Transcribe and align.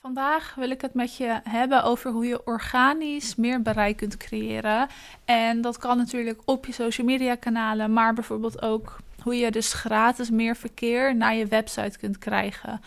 Vandaag 0.00 0.54
wil 0.54 0.70
ik 0.70 0.80
het 0.80 0.94
met 0.94 1.16
je 1.16 1.40
hebben 1.42 1.82
over 1.82 2.10
hoe 2.10 2.26
je 2.26 2.46
organisch 2.46 3.34
meer 3.34 3.62
bereik 3.62 3.96
kunt 3.96 4.16
creëren. 4.16 4.88
En 5.24 5.60
dat 5.60 5.78
kan 5.78 5.96
natuurlijk 5.96 6.40
op 6.44 6.66
je 6.66 6.72
social 6.72 7.06
media 7.06 7.34
kanalen, 7.34 7.92
maar 7.92 8.14
bijvoorbeeld 8.14 8.62
ook 8.62 8.96
hoe 9.22 9.36
je 9.36 9.50
dus 9.50 9.72
gratis 9.72 10.30
meer 10.30 10.56
verkeer 10.56 11.16
naar 11.16 11.34
je 11.34 11.46
website 11.46 11.98
kunt 11.98 12.18
krijgen. 12.18 12.80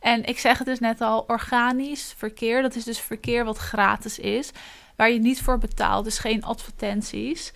En 0.00 0.24
ik 0.24 0.38
zeg 0.38 0.58
het 0.58 0.66
dus 0.66 0.78
net 0.78 1.00
al, 1.00 1.24
organisch 1.26 2.14
verkeer, 2.16 2.62
dat 2.62 2.74
is 2.74 2.84
dus 2.84 3.00
verkeer 3.00 3.44
wat 3.44 3.58
gratis 3.58 4.18
is, 4.18 4.50
waar 4.96 5.10
je 5.10 5.18
niet 5.18 5.42
voor 5.42 5.58
betaalt, 5.58 6.04
dus 6.04 6.18
geen 6.18 6.44
advertenties. 6.44 7.52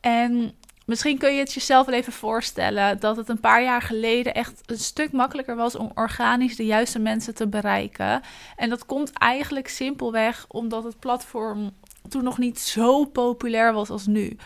En 0.00 0.52
Misschien 0.88 1.18
kun 1.18 1.32
je 1.32 1.38
het 1.38 1.52
jezelf 1.52 1.86
wel 1.86 1.94
even 1.94 2.12
voorstellen 2.12 3.00
dat 3.00 3.16
het 3.16 3.28
een 3.28 3.40
paar 3.40 3.62
jaar 3.62 3.82
geleden 3.82 4.34
echt 4.34 4.60
een 4.66 4.78
stuk 4.78 5.12
makkelijker 5.12 5.56
was 5.56 5.76
om 5.76 5.90
organisch 5.94 6.56
de 6.56 6.66
juiste 6.66 6.98
mensen 6.98 7.34
te 7.34 7.46
bereiken. 7.46 8.22
En 8.56 8.68
dat 8.68 8.86
komt 8.86 9.12
eigenlijk 9.12 9.68
simpelweg 9.68 10.44
omdat 10.48 10.84
het 10.84 10.98
platform 10.98 11.70
toen 12.08 12.24
nog 12.24 12.38
niet 12.38 12.58
zo 12.58 13.04
populair 13.04 13.72
was 13.72 13.90
als 13.90 14.06
nu. 14.06 14.36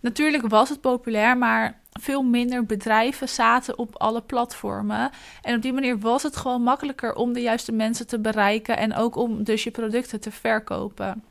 Natuurlijk 0.00 0.48
was 0.48 0.68
het 0.68 0.80
populair, 0.80 1.36
maar 1.36 1.80
veel 1.92 2.22
minder 2.22 2.64
bedrijven 2.64 3.28
zaten 3.28 3.78
op 3.78 3.96
alle 3.96 4.20
platformen. 4.20 5.10
En 5.42 5.56
op 5.56 5.62
die 5.62 5.72
manier 5.72 5.98
was 5.98 6.22
het 6.22 6.36
gewoon 6.36 6.62
makkelijker 6.62 7.14
om 7.14 7.32
de 7.32 7.40
juiste 7.40 7.72
mensen 7.72 8.06
te 8.06 8.18
bereiken 8.18 8.76
en 8.76 8.94
ook 8.94 9.16
om 9.16 9.44
dus 9.44 9.64
je 9.64 9.70
producten 9.70 10.20
te 10.20 10.30
verkopen. 10.30 11.24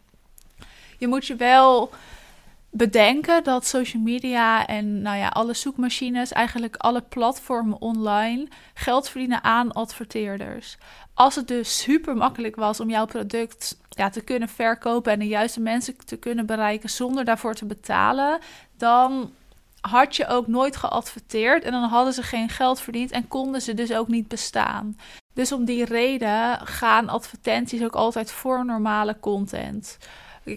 Je 0.98 1.08
moet 1.08 1.26
je 1.26 1.36
wel 1.36 1.92
bedenken 2.78 3.44
dat 3.44 3.66
social 3.66 4.02
media 4.02 4.68
en 4.68 5.02
nou 5.02 5.18
ja, 5.18 5.28
alle 5.28 5.54
zoekmachines, 5.54 6.32
eigenlijk 6.32 6.76
alle 6.76 7.02
platformen 7.02 7.82
online, 7.82 8.48
geld 8.74 9.10
verdienen 9.10 9.44
aan 9.44 9.72
adverteerders. 9.72 10.78
Als 11.14 11.36
het 11.36 11.48
dus 11.48 11.78
super 11.78 12.16
makkelijk 12.16 12.56
was 12.56 12.80
om 12.80 12.90
jouw 12.90 13.06
product 13.06 13.78
ja, 13.90 14.10
te 14.10 14.22
kunnen 14.22 14.50
verkopen 14.50 15.12
en 15.12 15.20
de 15.20 15.28
juiste 15.28 15.60
mensen 15.60 15.96
te 16.06 16.18
kunnen 16.18 16.46
bereiken 16.46 16.90
zonder 16.90 17.26
daarvoor 17.26 17.54
te 17.54 17.66
betalen, 17.66 18.40
dan 18.78 19.32
had 19.82 20.16
je 20.16 20.28
ook 20.28 20.48
nooit 20.48 20.76
geadverteerd 20.76 21.64
en 21.64 21.72
dan 21.72 21.84
hadden 21.84 22.14
ze 22.14 22.24
geen 22.24 22.50
geld 22.50 22.80
verdiend 22.80 23.12
en 23.12 23.28
konden 23.28 23.62
ze 23.62 23.74
dus 23.74 23.94
ook 23.94 24.08
niet 24.08 24.28
bestaan. 24.28 24.98
Dus 25.34 25.52
om 25.52 25.66
die 25.66 25.86
reden 25.86 26.68
gaan 26.68 27.10
advertenties 27.10 27.84
ook 27.84 27.96
altijd 27.96 28.32
voor 28.32 28.66
normale 28.66 29.20
content 29.20 29.98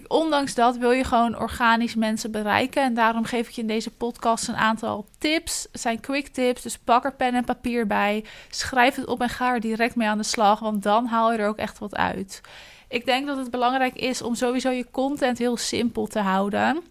ondanks 0.07 0.55
dat 0.55 0.77
wil 0.77 0.91
je 0.91 1.03
gewoon 1.03 1.39
organisch 1.39 1.95
mensen 1.95 2.31
bereiken. 2.31 2.83
En 2.83 2.93
daarom 2.93 3.23
geef 3.23 3.47
ik 3.47 3.53
je 3.53 3.61
in 3.61 3.67
deze 3.67 3.91
podcast 3.91 4.47
een 4.47 4.55
aantal 4.55 5.05
tips. 5.17 5.67
Het 5.71 5.81
zijn 5.81 5.99
quick 5.99 6.27
tips, 6.27 6.61
dus 6.61 6.77
pak 6.77 7.05
er 7.05 7.13
pen 7.13 7.33
en 7.33 7.45
papier 7.45 7.87
bij. 7.87 8.25
Schrijf 8.49 8.95
het 8.95 9.05
op 9.05 9.21
en 9.21 9.29
ga 9.29 9.53
er 9.53 9.59
direct 9.59 9.95
mee 9.95 10.07
aan 10.07 10.17
de 10.17 10.23
slag, 10.23 10.59
want 10.59 10.83
dan 10.83 11.05
haal 11.05 11.31
je 11.31 11.37
er 11.37 11.47
ook 11.47 11.57
echt 11.57 11.79
wat 11.79 11.95
uit. 11.95 12.41
Ik 12.87 13.05
denk 13.05 13.27
dat 13.27 13.37
het 13.37 13.51
belangrijk 13.51 13.95
is 13.95 14.21
om 14.21 14.35
sowieso 14.35 14.69
je 14.69 14.91
content 14.91 15.37
heel 15.37 15.57
simpel 15.57 16.07
te 16.07 16.19
houden. 16.19 16.81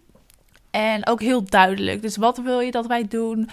En 0.71 1.07
ook 1.07 1.21
heel 1.21 1.43
duidelijk. 1.43 2.01
Dus 2.01 2.17
wat 2.17 2.37
wil 2.37 2.59
je 2.59 2.71
dat 2.71 2.87
wij 2.87 3.07
doen? 3.07 3.49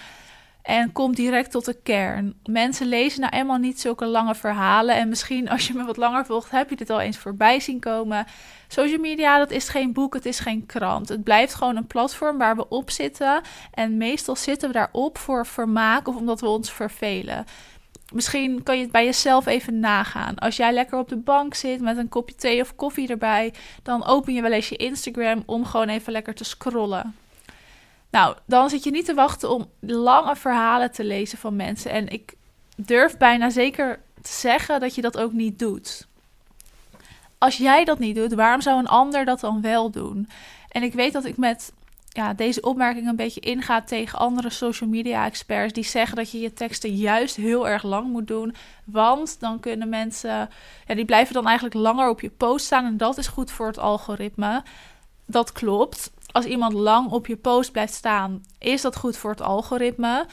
En 0.69 0.91
kom 0.91 1.15
direct 1.15 1.51
tot 1.51 1.65
de 1.65 1.77
kern. 1.83 2.33
Mensen 2.43 2.87
lezen 2.87 3.21
nou 3.21 3.35
eenmaal 3.35 3.57
niet 3.57 3.79
zulke 3.79 4.05
lange 4.05 4.35
verhalen. 4.35 4.95
En 4.95 5.09
misschien 5.09 5.49
als 5.49 5.67
je 5.67 5.73
me 5.73 5.85
wat 5.85 5.97
langer 5.97 6.25
volgt, 6.25 6.51
heb 6.51 6.69
je 6.69 6.75
dit 6.75 6.89
al 6.89 6.99
eens 6.99 7.17
voorbij 7.17 7.59
zien 7.59 7.79
komen. 7.79 8.25
Social 8.67 8.99
media, 8.99 9.37
dat 9.37 9.51
is 9.51 9.69
geen 9.69 9.93
boek, 9.93 10.13
het 10.13 10.25
is 10.25 10.39
geen 10.39 10.65
krant. 10.65 11.09
Het 11.09 11.23
blijft 11.23 11.53
gewoon 11.53 11.75
een 11.75 11.87
platform 11.87 12.37
waar 12.37 12.55
we 12.55 12.67
op 12.67 12.89
zitten. 12.89 13.41
En 13.73 13.97
meestal 13.97 14.35
zitten 14.35 14.67
we 14.67 14.73
daarop 14.73 15.17
voor 15.17 15.45
vermaak 15.45 16.07
of 16.07 16.15
omdat 16.15 16.41
we 16.41 16.47
ons 16.47 16.71
vervelen. 16.71 17.45
Misschien 18.13 18.63
kan 18.63 18.75
je 18.75 18.81
het 18.81 18.91
bij 18.91 19.05
jezelf 19.05 19.45
even 19.45 19.79
nagaan. 19.79 20.35
Als 20.35 20.55
jij 20.55 20.73
lekker 20.73 20.99
op 20.99 21.09
de 21.09 21.17
bank 21.17 21.53
zit 21.53 21.81
met 21.81 21.97
een 21.97 22.09
kopje 22.09 22.35
thee 22.35 22.61
of 22.61 22.75
koffie 22.75 23.07
erbij, 23.07 23.53
dan 23.83 24.05
open 24.05 24.33
je 24.33 24.41
wel 24.41 24.51
eens 24.51 24.69
je 24.69 24.75
Instagram 24.75 25.43
om 25.45 25.65
gewoon 25.65 25.89
even 25.89 26.11
lekker 26.11 26.33
te 26.33 26.43
scrollen. 26.43 27.15
Nou, 28.09 28.35
dan 28.45 28.69
zit 28.69 28.83
je 28.83 28.91
niet 28.91 29.05
te 29.05 29.13
wachten 29.13 29.49
om 29.49 29.69
lange 29.79 30.35
verhalen 30.35 30.91
te 30.91 31.03
lezen 31.03 31.37
van 31.37 31.55
mensen. 31.55 31.91
En 31.91 32.07
ik 32.07 32.33
durf 32.75 33.17
bijna 33.17 33.49
zeker 33.49 33.99
te 34.21 34.31
zeggen 34.31 34.79
dat 34.79 34.95
je 34.95 35.01
dat 35.01 35.17
ook 35.17 35.31
niet 35.31 35.59
doet. 35.59 36.07
Als 37.37 37.57
jij 37.57 37.85
dat 37.85 37.99
niet 37.99 38.15
doet, 38.15 38.33
waarom 38.33 38.61
zou 38.61 38.79
een 38.79 38.87
ander 38.87 39.25
dat 39.25 39.39
dan 39.39 39.61
wel 39.61 39.89
doen? 39.89 40.29
En 40.69 40.83
ik 40.83 40.93
weet 40.93 41.13
dat 41.13 41.25
ik 41.25 41.37
met 41.37 41.71
ja, 42.09 42.33
deze 42.33 42.61
opmerking 42.61 43.07
een 43.07 43.15
beetje 43.15 43.39
inga 43.39 43.81
tegen 43.81 44.19
andere 44.19 44.49
social 44.49 44.89
media 44.89 45.25
experts 45.25 45.73
die 45.73 45.83
zeggen 45.83 46.15
dat 46.15 46.31
je 46.31 46.39
je 46.39 46.53
teksten 46.53 46.95
juist 46.95 47.35
heel 47.35 47.67
erg 47.67 47.83
lang 47.83 48.07
moet 48.07 48.27
doen. 48.27 48.55
Want 48.83 49.39
dan 49.39 49.59
kunnen 49.59 49.89
mensen, 49.89 50.49
ja, 50.87 50.95
die 50.95 51.05
blijven 51.05 51.33
dan 51.33 51.45
eigenlijk 51.45 51.75
langer 51.75 52.09
op 52.09 52.21
je 52.21 52.29
post 52.29 52.65
staan 52.65 52.85
en 52.85 52.97
dat 52.97 53.17
is 53.17 53.27
goed 53.27 53.51
voor 53.51 53.67
het 53.67 53.79
algoritme. 53.79 54.63
Dat 55.25 55.51
klopt 55.51 56.11
als 56.31 56.45
iemand 56.45 56.73
lang 56.73 57.11
op 57.11 57.27
je 57.27 57.37
post 57.37 57.71
blijft 57.71 57.93
staan, 57.93 58.43
is 58.57 58.81
dat 58.81 58.95
goed 58.95 59.17
voor 59.17 59.31
het 59.31 59.41
algoritme. 59.41 60.25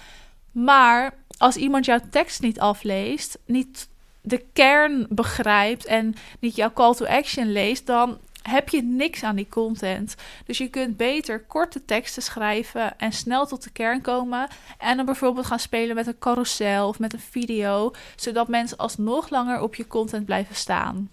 Maar 0.53 1.15
als 1.39 1.57
iemand 1.57 1.85
jouw 1.85 2.01
tekst 2.11 2.41
niet 2.41 2.61
afleest, 2.61 3.39
niet 3.45 3.89
de 4.21 4.45
kern 4.53 5.07
begrijpt 5.09 5.85
en 5.85 6.15
niet 6.41 6.57
jouw 6.57 6.73
call 6.73 6.95
to 6.95 7.07
action 7.07 7.53
leest, 7.53 7.87
dan 7.87 8.19
heb 8.43 8.69
je 8.69 8.83
niks 8.83 9.23
aan 9.23 9.37
die 9.37 9.49
content. 9.49 10.15
Dus 10.47 10.59
je 10.59 10.69
kunt 10.69 10.97
beter 10.97 11.45
korte 11.45 11.85
teksten 11.85 12.23
schrijven 12.23 12.99
en 12.99 13.13
snel 13.13 13.47
tot 13.47 13.65
de 13.65 13.71
kern 13.71 14.01
komen. 14.01 14.49
En 14.79 14.97
dan 14.97 15.07
bijvoorbeeld 15.07 15.47
gaan 15.47 15.59
spelen 15.59 15.95
met 15.95 16.07
een 16.07 16.19
carousel 16.19 16.89
of 16.89 16.99
met 16.99 17.13
een 17.13 17.21
video, 17.21 17.93
zodat 18.17 18.49
mensen 18.49 18.77
alsnog 18.77 19.31
langer 19.31 19.61
op 19.61 19.75
je 19.75 19.87
content 19.87 20.25
blijven 20.25 20.55
staan. 20.55 21.11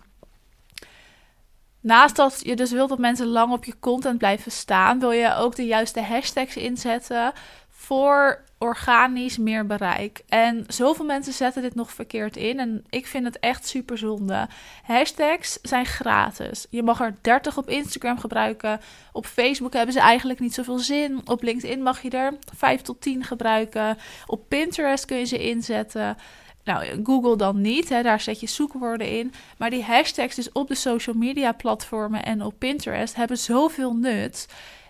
Naast 1.83 2.15
dat 2.15 2.39
je 2.43 2.55
dus 2.55 2.71
wilt 2.71 2.89
dat 2.89 2.99
mensen 2.99 3.27
lang 3.27 3.53
op 3.53 3.65
je 3.65 3.79
content 3.79 4.17
blijven 4.17 4.51
staan, 4.51 4.99
wil 4.99 5.11
je 5.11 5.35
ook 5.35 5.55
de 5.55 5.65
juiste 5.65 6.01
hashtags 6.01 6.55
inzetten 6.55 7.33
voor 7.69 8.43
organisch 8.57 9.37
meer 9.37 9.65
bereik. 9.65 10.23
En 10.27 10.63
zoveel 10.67 11.05
mensen 11.05 11.33
zetten 11.33 11.61
dit 11.61 11.75
nog 11.75 11.91
verkeerd 11.91 12.37
in. 12.37 12.59
En 12.59 12.85
ik 12.89 13.07
vind 13.07 13.25
het 13.25 13.39
echt 13.39 13.67
super 13.67 13.97
zonde. 13.97 14.47
Hashtags 14.83 15.59
zijn 15.61 15.85
gratis. 15.85 16.67
Je 16.69 16.83
mag 16.83 17.01
er 17.01 17.15
30 17.21 17.57
op 17.57 17.69
Instagram 17.69 18.19
gebruiken. 18.19 18.79
Op 19.11 19.25
Facebook 19.25 19.73
hebben 19.73 19.93
ze 19.93 19.99
eigenlijk 19.99 20.39
niet 20.39 20.53
zoveel 20.53 20.79
zin. 20.79 21.21
Op 21.25 21.41
LinkedIn 21.41 21.81
mag 21.81 22.01
je 22.01 22.09
er 22.09 22.33
5 22.55 22.81
tot 22.81 23.01
10 23.01 23.23
gebruiken. 23.23 23.97
Op 24.25 24.49
Pinterest 24.49 25.05
kun 25.05 25.17
je 25.17 25.25
ze 25.25 25.49
inzetten. 25.49 26.17
Nou, 26.63 27.03
Google 27.03 27.35
dan 27.35 27.61
niet, 27.61 27.89
hè, 27.89 28.01
daar 28.01 28.19
zet 28.19 28.39
je 28.39 28.47
zoekwoorden 28.47 29.09
in. 29.09 29.33
Maar 29.57 29.69
die 29.69 29.83
hashtags 29.83 30.35
dus 30.35 30.51
op 30.51 30.67
de 30.67 30.75
social 30.75 31.15
media 31.15 31.51
platformen 31.51 32.23
en 32.23 32.41
op 32.41 32.53
Pinterest 32.57 33.15
hebben 33.15 33.37
zoveel 33.37 33.95
nut. 33.95 34.47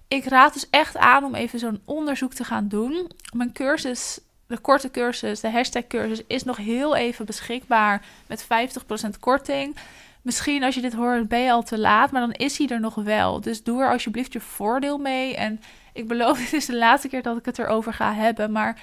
Ik 0.07 0.25
raad 0.25 0.53
dus 0.53 0.69
echt 0.69 0.97
aan 0.97 1.23
om 1.23 1.35
even 1.35 1.59
zo'n 1.59 1.81
onderzoek 1.85 2.34
te 2.34 2.44
gaan 2.44 2.67
doen. 2.67 3.11
Mijn 3.35 3.53
cursus, 3.53 4.19
de 4.47 4.57
korte 4.57 4.91
cursus, 4.91 5.39
de 5.39 5.51
hashtag 5.51 5.88
cursus, 5.88 6.22
is 6.28 6.44
nog 6.44 6.57
heel 6.57 6.95
even 6.95 7.25
beschikbaar 7.25 8.05
met 8.28 8.44
50% 8.44 9.19
korting. 9.19 9.75
Misschien 10.22 10.63
als 10.63 10.75
je 10.75 10.81
dit 10.81 10.94
hoort 10.94 11.28
ben 11.28 11.40
je 11.40 11.51
al 11.51 11.63
te 11.63 11.78
laat, 11.78 12.11
maar 12.11 12.22
dan 12.22 12.31
is 12.31 12.57
hij 12.57 12.67
er 12.67 12.79
nog 12.79 12.95
wel. 12.95 13.41
Dus 13.41 13.63
doe 13.63 13.81
er 13.81 13.91
alsjeblieft 13.91 14.34
je 14.34 14.40
voordeel 14.40 14.97
mee. 14.97 15.35
En 15.35 15.61
ik 15.94 16.07
beloof, 16.07 16.38
dit 16.44 16.53
is 16.53 16.66
de 16.66 16.78
laatste 16.78 17.07
keer 17.07 17.22
dat 17.22 17.38
ik 17.38 17.45
het 17.45 17.59
erover 17.59 17.94
ga 17.94 18.13
hebben, 18.13 18.51
maar 18.51 18.81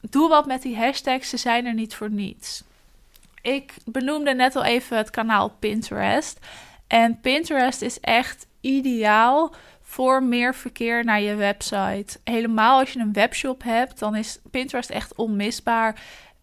doe 0.00 0.28
wat 0.28 0.46
met 0.46 0.62
die 0.62 0.76
hashtags, 0.76 1.28
ze 1.28 1.36
zijn 1.36 1.66
er 1.66 1.74
niet 1.74 1.94
voor 1.94 2.10
niets. 2.10 2.62
Ik 3.42 3.74
benoemde 3.84 4.34
net 4.34 4.56
al 4.56 4.64
even 4.64 4.96
het 4.96 5.10
kanaal 5.10 5.48
Pinterest. 5.48 6.38
En 6.86 7.20
Pinterest 7.20 7.82
is 7.82 8.00
echt 8.00 8.46
ideaal 8.60 9.54
voor 9.82 10.22
meer 10.22 10.54
verkeer 10.54 11.04
naar 11.04 11.20
je 11.20 11.34
website. 11.34 12.18
Helemaal 12.24 12.78
als 12.78 12.92
je 12.92 12.98
een 12.98 13.12
webshop 13.12 13.62
hebt, 13.62 13.98
dan 13.98 14.16
is 14.16 14.38
Pinterest 14.50 14.90
echt 14.90 15.14
onmisbaar. 15.14 16.02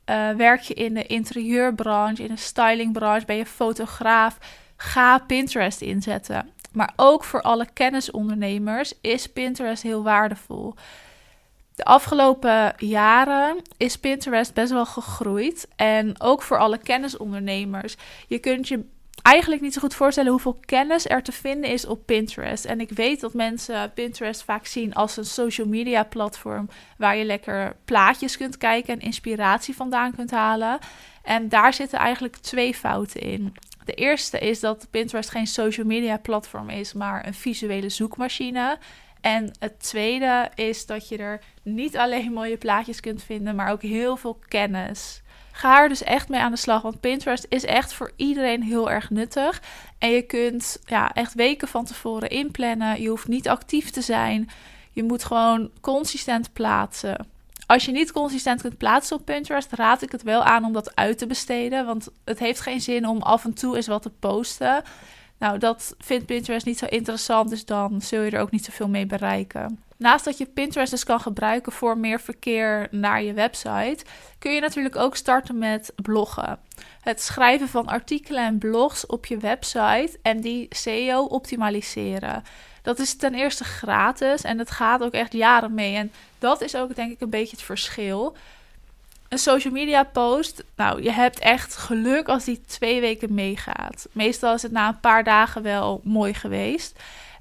Uh, 0.10 0.30
werk 0.30 0.62
je 0.62 0.74
in 0.74 0.94
de 0.94 1.06
interieurbranche, 1.06 2.24
in 2.24 2.30
de 2.36 2.38
stylingbranche, 2.38 3.26
ben 3.26 3.36
je 3.36 3.46
fotograaf, 3.46 4.38
ga 4.76 5.18
Pinterest 5.18 5.82
inzetten. 5.82 6.50
Maar 6.72 6.94
ook 6.96 7.24
voor 7.24 7.42
alle 7.42 7.68
kennisondernemers 7.74 8.94
is 9.02 9.28
Pinterest 9.28 9.84
heel 9.84 10.04
waardevol. 10.04 10.74
De 11.76 11.86
afgelopen 11.86 12.74
jaren 12.78 13.62
is 13.78 13.98
Pinterest 13.98 14.54
best 14.54 14.72
wel 14.72 14.86
gegroeid. 14.86 15.68
En 15.76 16.22
ook 16.22 16.42
voor 16.42 16.58
alle 16.58 16.78
kennisondernemers. 16.78 17.96
Je 18.28 18.40
kunt 18.40 18.68
je 18.68 18.86
eigenlijk 19.22 19.62
niet 19.62 19.74
zo 19.74 19.82
goed 19.82 19.96
voorstellen 19.96 20.32
hoeveel 20.32 20.60
kennis 20.66 21.10
er 21.10 21.24
te 21.24 21.32
vinden 21.32 21.70
is 21.70 21.86
op 21.86 22.06
Pinterest. 22.06 22.66
En 22.66 22.80
ik 22.80 22.90
weet 22.90 23.20
dat 23.20 23.34
mensen 23.34 23.94
Pinterest 23.94 24.44
vaak 24.44 24.66
zien 24.66 24.94
als 24.94 25.18
een 25.18 25.26
social 25.26 25.68
media 25.68 26.04
platform 26.04 26.70
waar 26.98 27.16
je 27.18 27.26
lekker 27.26 27.76
plaatjes 27.86 28.38
kunt 28.38 28.58
kijken 28.58 28.94
en 28.94 29.00
inspiratie 29.00 29.76
vandaan 29.76 30.16
kunt 30.16 30.32
halen. 30.32 30.80
En 31.24 31.50
daar 31.50 31.74
zitten 31.74 32.00
eigenlijk 32.00 32.36
twee 32.36 32.74
fouten 32.74 33.22
in. 33.22 33.54
De 33.86 33.94
eerste 33.94 34.40
is 34.40 34.60
dat 34.60 34.88
Pinterest 34.92 35.30
geen 35.30 35.48
social 35.48 35.86
media 35.86 36.18
platform 36.18 36.70
is, 36.70 36.94
maar 36.94 37.28
een 37.28 37.34
visuele 37.34 37.90
zoekmachine. 37.90 38.78
En 39.24 39.52
het 39.60 39.80
tweede 39.80 40.50
is 40.56 40.86
dat 40.86 41.08
je 41.08 41.18
er 41.18 41.42
niet 41.62 41.98
alleen 41.98 42.32
mooie 42.32 42.58
plaatjes 42.58 43.00
kunt 43.00 43.24
vinden, 43.24 43.56
maar 43.56 43.72
ook 43.72 43.82
heel 43.82 44.18
veel 44.18 44.40
kennis. 44.48 45.22
Ga 45.52 45.82
er 45.82 45.90
dus 45.90 46.04
echt 46.04 46.30
mee 46.30 46.40
aan 46.40 46.52
de 46.52 46.58
slag. 46.58 46.82
Want 46.82 47.00
Pinterest 47.00 47.46
is 47.50 47.66
echt 47.66 47.94
voor 47.94 48.12
iedereen 48.16 48.64
heel 48.64 48.92
erg 48.92 49.10
nuttig. 49.10 49.62
En 49.98 50.10
je 50.10 50.22
kunt 50.22 50.80
ja, 50.86 51.14
echt 51.14 51.34
weken 51.34 51.68
van 51.68 51.86
tevoren 51.86 52.30
inplannen. 52.30 53.02
Je 53.02 53.10
hoeft 53.10 53.28
niet 53.28 53.50
actief 53.50 53.90
te 53.90 54.02
zijn. 54.02 54.50
Je 54.92 55.04
moet 55.04 55.24
gewoon 55.24 55.70
consistent 55.82 56.54
plaatsen. 56.54 57.28
Als 57.66 57.86
je 57.86 57.92
niet 57.92 58.12
consistent 58.12 58.62
kunt 58.62 58.78
plaatsen 58.78 59.18
op 59.18 59.26
Pinterest, 59.26 59.72
raad 59.72 60.02
ik 60.02 60.12
het 60.12 60.24
wel 60.24 60.44
aan 60.44 60.66
om 60.66 60.74
dat 60.74 60.96
uit 60.96 61.18
te 61.18 61.28
besteden. 61.28 61.86
Want 61.86 62.08
het 62.24 62.40
heeft 62.40 62.60
geen 62.60 62.82
zin 62.82 63.08
om 63.08 63.22
af 63.22 63.46
en 63.46 63.54
toe 63.54 63.76
eens 63.76 63.88
wat 63.88 64.02
te 64.02 64.12
posten. 64.20 64.84
Nou, 65.38 65.58
dat 65.58 65.96
vindt 66.00 66.26
Pinterest 66.26 66.66
niet 66.66 66.78
zo 66.78 66.86
interessant, 66.86 67.50
dus 67.50 67.66
dan 67.66 68.02
zul 68.02 68.22
je 68.22 68.32
er 68.32 68.42
ook 68.42 68.52
niet 68.52 68.66
zoveel 68.66 68.88
mee 68.88 69.06
bereiken. 69.06 69.84
Naast 69.98 70.26
dat 70.26 70.38
je 70.38 70.46
Pinterest 70.46 70.92
dus 70.92 71.04
kan 71.04 71.20
gebruiken 71.20 71.72
voor 71.72 71.98
meer 71.98 72.20
verkeer 72.20 72.88
naar 72.92 73.24
je 73.24 73.34
website, 73.34 73.98
kun 74.40 74.52
je 74.52 74.62
natuurlijk 74.62 74.96
ook 74.96 75.16
starten 75.16 75.58
met 75.58 75.94
bloggen. 75.96 76.60
Het 77.02 77.22
schrijven 77.22 77.68
van 77.68 77.88
artikelen 77.88 78.46
en 78.46 78.58
blogs 78.58 79.06
op 79.06 79.26
je 79.26 79.38
website 79.38 80.20
en 80.22 80.42
die 80.42 80.68
SEO 80.70 81.24
optimaliseren. 81.24 82.44
Dat 82.82 83.00
is 83.00 83.16
ten 83.16 83.34
eerste 83.34 83.64
gratis 83.64 84.42
en 84.42 84.60
het 84.60 84.72
gaat 84.72 85.04
ook 85.04 85.14
echt 85.14 85.34
jaren 85.34 85.74
mee. 85.74 85.96
En 85.96 86.12
dat 86.40 86.62
is 86.62 86.76
ook 86.76 86.96
denk 86.96 87.12
ik 87.12 87.22
een 87.22 87.30
beetje 87.30 87.56
het 87.56 87.66
verschil. 87.66 88.36
Een 89.34 89.40
social 89.40 89.74
media 89.74 90.04
post, 90.04 90.64
nou, 90.76 91.04
je 91.04 91.12
hebt 91.12 91.40
echt 91.40 91.76
geluk 91.76 92.28
als 92.28 92.44
die 92.44 92.62
twee 92.62 93.02
weken 93.02 93.34
meegaat. 93.34 94.08
Meestal 94.12 94.54
is 94.54 94.62
het 94.62 94.72
na 94.72 94.88
een 94.88 95.00
paar 95.00 95.24
dagen 95.24 95.64
wel 95.64 96.02
mooi 96.04 96.34
geweest. 96.34 97.00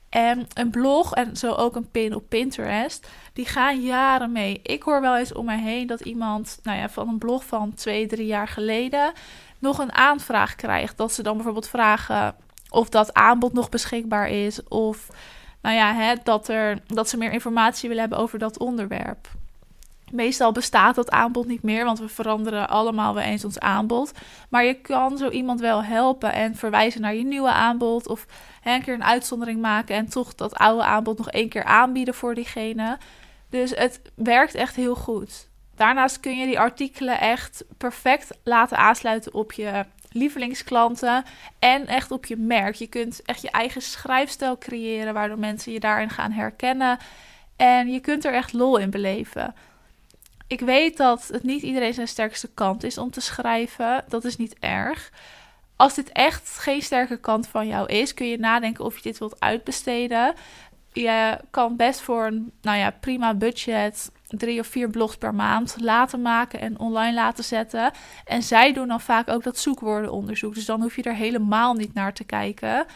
En 0.09 0.47
een 0.55 0.71
blog 0.71 1.15
en 1.15 1.37
zo 1.37 1.53
ook 1.53 1.77
een 1.77 1.91
pin 1.91 2.15
op 2.15 2.29
Pinterest, 2.29 3.09
die 3.33 3.47
gaan 3.47 3.81
jaren 3.81 4.33
mee. 4.33 4.61
Ik 4.63 4.83
hoor 4.83 5.01
wel 5.01 5.17
eens 5.17 5.33
om 5.33 5.45
me 5.45 5.57
heen 5.57 5.87
dat 5.87 6.01
iemand, 6.01 6.59
nou 6.63 6.79
ja, 6.79 6.89
van 6.89 7.09
een 7.09 7.19
blog 7.19 7.45
van 7.45 7.75
twee, 7.75 8.07
drie 8.07 8.27
jaar 8.27 8.49
geleden, 8.49 9.13
nog 9.59 9.79
een 9.79 9.93
aanvraag 9.93 10.55
krijgt. 10.55 10.97
Dat 10.97 11.13
ze 11.13 11.23
dan 11.23 11.35
bijvoorbeeld 11.35 11.69
vragen 11.69 12.35
of 12.69 12.89
dat 12.89 13.15
aanbod 13.15 13.53
nog 13.53 13.69
beschikbaar 13.69 14.29
is. 14.29 14.69
Of 14.69 15.09
nou 15.63 15.77
ja, 15.77 15.95
hè, 15.95 16.15
dat, 16.23 16.49
er, 16.49 16.79
dat 16.87 17.09
ze 17.09 17.17
meer 17.17 17.33
informatie 17.33 17.89
willen 17.89 18.03
hebben 18.03 18.21
over 18.21 18.39
dat 18.39 18.59
onderwerp. 18.59 19.29
Meestal 20.13 20.53
bestaat 20.53 20.95
dat 20.95 21.11
aanbod 21.11 21.47
niet 21.47 21.63
meer, 21.63 21.85
want 21.85 21.99
we 21.99 22.09
veranderen 22.09 22.69
allemaal 22.69 23.15
wel 23.15 23.23
eens 23.23 23.45
ons 23.45 23.59
aanbod. 23.59 24.13
Maar 24.49 24.65
je 24.65 24.75
kan 24.75 25.19
zo 25.19 25.29
iemand 25.29 25.61
wel 25.61 25.85
helpen 25.85 26.33
en 26.33 26.57
verwijzen 26.57 27.01
naar 27.01 27.15
je 27.15 27.25
nieuwe 27.25 27.53
aanbod. 27.53 28.09
Of 28.09 28.27
een 28.65 28.83
keer 28.83 28.95
een 28.95 29.05
uitzondering 29.05 29.61
maken 29.61 29.97
en 29.97 30.09
toch 30.09 30.35
dat 30.35 30.55
oude 30.55 30.85
aanbod 30.85 31.19
nog 31.19 31.31
één 31.31 31.49
keer 31.49 31.65
aanbieden 31.65 32.15
voor 32.15 32.35
diegene. 32.35 32.99
Dus 33.51 33.71
het 33.71 34.01
werkt 34.15 34.55
echt 34.55 34.77
heel 34.77 34.95
goed. 34.95 35.49
Daarnaast 35.75 36.21
kun 36.21 36.39
je 36.39 36.47
die 36.47 36.59
artikelen 36.59 37.21
echt 37.21 37.65
perfect 37.79 38.31
laten 38.45 38.77
aansluiten 38.77 39.35
op 39.35 39.53
je 39.53 39.85
lievelingsklanten 40.11 41.25
en 41.59 41.87
echt 41.87 42.11
op 42.11 42.27
je 42.27 42.37
merk. 42.37 42.75
Je 42.75 42.87
kunt 42.87 43.23
echt 43.23 43.43
je 43.43 43.51
eigen 43.51 43.83
schrijfstijl 43.83 44.59
creëren, 44.59 45.15
waardoor 45.15 45.39
mensen 45.39 45.73
je 45.73 45.81
daarin 45.81 46.11
gaan 46.11 46.33
herkennen. 46.33 46.99
En 47.57 47.89
je 47.91 48.01
kunt 48.01 48.25
er 48.25 48.35
echt 48.35 48.53
lol 48.53 48.77
in 48.77 48.91
beleven. 48.91 49.55
Ik 50.53 50.61
weet 50.61 50.97
dat 50.97 51.29
het 51.33 51.43
niet 51.43 51.63
iedereen 51.63 51.95
zijn 51.95 52.09
sterkste 52.09 52.49
kant 52.55 52.85
is 52.85 52.99
om 52.99 53.11
te 53.11 53.21
schrijven. 53.21 54.05
Dat 54.09 54.25
is 54.25 54.37
niet 54.37 54.57
erg. 54.59 55.11
Als 55.77 55.95
dit 55.95 56.13
echt 56.13 56.59
geen 56.59 56.83
sterke 56.83 57.17
kant 57.17 57.47
van 57.47 57.67
jou 57.67 57.89
is, 57.89 58.15
kun 58.15 58.27
je 58.27 58.39
nadenken 58.39 58.85
of 58.85 58.97
je 58.97 59.03
dit 59.03 59.19
wilt 59.19 59.41
uitbesteden. 59.41 60.35
Je 60.93 61.39
kan 61.51 61.77
best 61.77 62.01
voor 62.01 62.27
een 62.27 62.53
nou 62.63 62.79
ja, 62.79 62.91
prima 62.91 63.35
budget 63.35 64.11
drie 64.29 64.61
of 64.61 64.67
vier 64.67 64.91
blogs 64.91 65.17
per 65.17 65.35
maand 65.35 65.77
laten 65.81 66.23
maken 66.23 66.61
en 66.61 66.79
online 66.79 67.15
laten 67.15 67.45
zetten. 67.45 67.93
En 68.25 68.43
zij 68.43 68.73
doen 68.73 68.89
dan 68.89 69.01
vaak 69.01 69.29
ook 69.31 69.43
dat 69.43 69.59
zoekwoordenonderzoek. 69.59 70.55
Dus 70.55 70.65
dan 70.65 70.83
hoef 70.83 70.97
je 70.97 71.03
er 71.03 71.15
helemaal 71.15 71.75
niet 71.75 71.95
naar 71.95 72.13
te 72.13 72.25
kijken. 72.25 72.87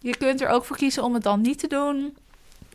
Je 0.00 0.16
kunt 0.16 0.40
er 0.40 0.48
ook 0.48 0.64
voor 0.64 0.76
kiezen 0.76 1.04
om 1.04 1.14
het 1.14 1.22
dan 1.22 1.40
niet 1.40 1.58
te 1.58 1.66
doen. 1.66 2.16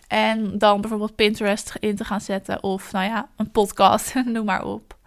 En 0.09 0.57
dan 0.57 0.81
bijvoorbeeld 0.81 1.15
Pinterest 1.15 1.73
in 1.79 1.95
te 1.95 2.03
gaan 2.03 2.21
zetten. 2.21 2.63
Of 2.63 2.91
nou 2.91 3.05
ja, 3.05 3.27
een 3.35 3.51
podcast, 3.51 4.13
noem 4.25 4.45
maar 4.45 4.65
op. 4.65 4.97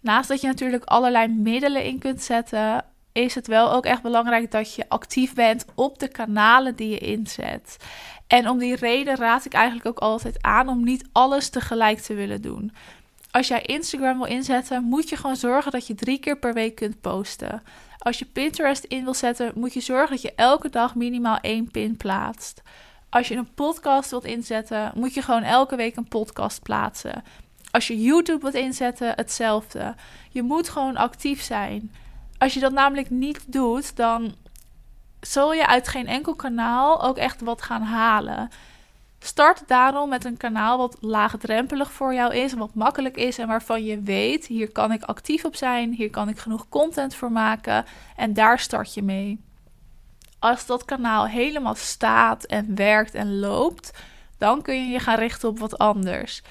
Naast 0.00 0.28
dat 0.28 0.40
je 0.40 0.46
natuurlijk 0.46 0.84
allerlei 0.84 1.28
middelen 1.28 1.84
in 1.84 1.98
kunt 1.98 2.22
zetten, 2.22 2.84
is 3.12 3.34
het 3.34 3.46
wel 3.46 3.72
ook 3.72 3.84
echt 3.84 4.02
belangrijk 4.02 4.50
dat 4.50 4.74
je 4.74 4.88
actief 4.88 5.34
bent 5.34 5.64
op 5.74 5.98
de 5.98 6.08
kanalen 6.08 6.76
die 6.76 6.88
je 6.88 6.98
inzet. 6.98 7.76
En 8.26 8.48
om 8.48 8.58
die 8.58 8.76
reden 8.76 9.16
raad 9.16 9.44
ik 9.44 9.52
eigenlijk 9.52 9.86
ook 9.86 9.98
altijd 9.98 10.42
aan 10.42 10.68
om 10.68 10.84
niet 10.84 11.08
alles 11.12 11.48
tegelijk 11.48 11.98
te 11.98 12.14
willen 12.14 12.42
doen. 12.42 12.72
Als 13.30 13.48
jij 13.48 13.62
Instagram 13.62 14.16
wil 14.18 14.26
inzetten, 14.26 14.82
moet 14.82 15.08
je 15.08 15.16
gewoon 15.16 15.36
zorgen 15.36 15.72
dat 15.72 15.86
je 15.86 15.94
drie 15.94 16.18
keer 16.18 16.38
per 16.38 16.54
week 16.54 16.74
kunt 16.74 17.00
posten. 17.00 17.62
Als 17.98 18.18
je 18.18 18.24
Pinterest 18.24 18.84
in 18.84 19.04
wil 19.04 19.14
zetten, 19.14 19.52
moet 19.54 19.74
je 19.74 19.80
zorgen 19.80 20.10
dat 20.10 20.22
je 20.22 20.32
elke 20.34 20.68
dag 20.68 20.94
minimaal 20.94 21.38
één 21.40 21.70
pin 21.70 21.96
plaatst. 21.96 22.62
Als 23.10 23.28
je 23.28 23.34
een 23.34 23.54
podcast 23.54 24.10
wilt 24.10 24.24
inzetten, 24.24 24.92
moet 24.94 25.14
je 25.14 25.22
gewoon 25.22 25.42
elke 25.42 25.76
week 25.76 25.96
een 25.96 26.08
podcast 26.08 26.62
plaatsen. 26.62 27.24
Als 27.70 27.86
je 27.86 28.02
YouTube 28.02 28.42
wilt 28.42 28.54
inzetten, 28.54 29.12
hetzelfde. 29.16 29.94
Je 30.30 30.42
moet 30.42 30.68
gewoon 30.68 30.96
actief 30.96 31.42
zijn. 31.42 31.92
Als 32.38 32.54
je 32.54 32.60
dat 32.60 32.72
namelijk 32.72 33.10
niet 33.10 33.52
doet, 33.52 33.96
dan 33.96 34.34
zul 35.20 35.52
je 35.52 35.66
uit 35.66 35.88
geen 35.88 36.06
enkel 36.06 36.34
kanaal 36.34 37.02
ook 37.02 37.16
echt 37.16 37.40
wat 37.40 37.62
gaan 37.62 37.82
halen. 37.82 38.50
Start 39.18 39.62
daarom 39.66 40.08
met 40.08 40.24
een 40.24 40.36
kanaal 40.36 40.78
wat 40.78 40.96
laagdrempelig 41.00 41.92
voor 41.92 42.14
jou 42.14 42.34
is, 42.34 42.52
wat 42.52 42.74
makkelijk 42.74 43.16
is 43.16 43.38
en 43.38 43.46
waarvan 43.46 43.84
je 43.84 44.00
weet: 44.00 44.46
hier 44.46 44.72
kan 44.72 44.92
ik 44.92 45.02
actief 45.02 45.44
op 45.44 45.56
zijn, 45.56 45.92
hier 45.92 46.10
kan 46.10 46.28
ik 46.28 46.38
genoeg 46.38 46.68
content 46.68 47.14
voor 47.14 47.32
maken 47.32 47.84
en 48.16 48.34
daar 48.34 48.58
start 48.58 48.94
je 48.94 49.02
mee. 49.02 49.40
Als 50.40 50.66
dat 50.66 50.84
kanaal 50.84 51.26
helemaal 51.26 51.74
staat 51.74 52.44
en 52.44 52.74
werkt 52.74 53.14
en 53.14 53.38
loopt, 53.38 53.92
dan 54.38 54.62
kun 54.62 54.74
je 54.74 54.92
je 54.92 54.98
gaan 54.98 55.18
richten 55.18 55.48
op 55.48 55.58
wat 55.58 55.78
anders. 55.78 56.42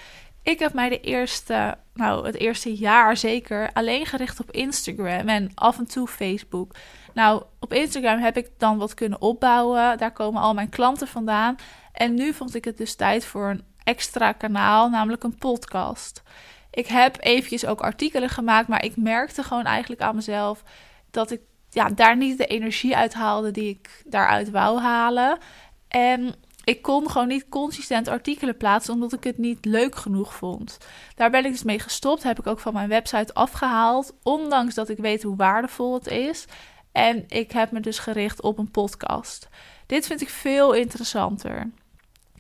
Ik 0.44 0.60
heb 0.60 0.74
mij 0.74 0.90
de 0.90 1.00
eerste, 1.00 1.78
nou, 1.94 2.26
het 2.26 2.36
eerste 2.36 2.76
jaar 2.76 3.18
zeker 3.18 3.70
alleen 3.74 4.06
gericht 4.06 4.40
op 4.40 4.52
Instagram 4.52 5.28
en 5.28 5.52
af 5.56 5.78
en 5.78 5.88
toe 5.88 6.08
Facebook. 6.08 6.76
Nou, 7.14 7.44
op 7.60 7.74
Instagram 7.74 8.20
heb 8.20 8.38
ik 8.38 8.50
dan 8.58 8.78
wat 8.78 8.94
kunnen 8.94 9.22
opbouwen. 9.22 9.98
Daar 9.98 10.12
komen 10.12 10.42
al 10.42 10.54
mijn 10.54 10.70
klanten 10.70 11.08
vandaan. 11.08 11.56
En 11.92 12.14
nu 12.14 12.34
vond 12.34 12.56
ik 12.56 12.66
het 12.66 12.78
dus 12.78 12.96
tijd 12.96 13.26
voor 13.26 13.50
een 13.50 13.64
extra 13.84 14.32
kanaal, 14.32 14.90
namelijk 14.90 15.24
een 15.24 15.36
podcast. 15.36 16.24
Ik 16.72 16.88
heb 16.88 17.18
eventjes 17.20 17.66
ook 17.66 17.82
artikelen 17.82 18.30
gemaakt, 18.30 18.68
maar 18.68 18.84
ik 18.84 18.98
merkte 18.98 19.44
gewoon 19.44 19.66
eigenlijk 19.66 20.02
aan 20.02 20.16
mezelf 20.16 20.64
dat 21.12 21.32
ik 21.32 21.42
ja, 21.70 21.90
daar 21.90 22.18
niet 22.18 22.38
de 22.38 22.46
energie 22.46 22.96
uit 22.96 23.14
haalde 23.14 23.52
die 23.52 23.70
ik 23.70 24.04
daaruit 24.06 24.50
wou 24.50 24.80
halen. 24.80 25.38
En 25.88 26.36
ik 26.64 26.82
kon 26.82 27.10
gewoon 27.10 27.28
niet 27.28 27.50
consistent 27.50 28.08
artikelen 28.08 28.58
plaatsen 28.58 28.94
omdat 28.94 29.14
ik 29.14 29.24
het 29.24 29.38
niet 29.38 29.66
leuk 29.66 29.96
genoeg 29.96 30.34
vond. 30.34 30.78
Daar 31.16 31.30
ben 31.30 31.46
ik 31.46 31.52
dus 31.52 31.64
mee 31.64 31.80
gestopt. 31.80 32.24
Heb 32.24 32.40
ik 32.40 32.48
ook 32.48 32.60
van 32.60 32.74
mijn 32.74 32.90
website 32.90 33.34
afgehaald. 33.34 34.14
Ondanks 34.24 34.76
dat 34.76 34.90
ik 34.90 34.98
weet 34.98 35.24
hoe 35.24 35.36
waardevol 35.36 35.94
het 35.94 36.08
is. 36.08 36.46
En 36.92 37.24
ik 37.28 37.52
heb 37.52 37.72
me 37.72 37.80
dus 37.80 38.00
gericht 38.00 38.42
op 38.42 38.58
een 38.58 38.72
podcast. 38.72 39.50
Dit 39.86 40.08
vind 40.08 40.22
ik 40.22 40.30
veel 40.30 40.74
interessanter. 40.74 41.72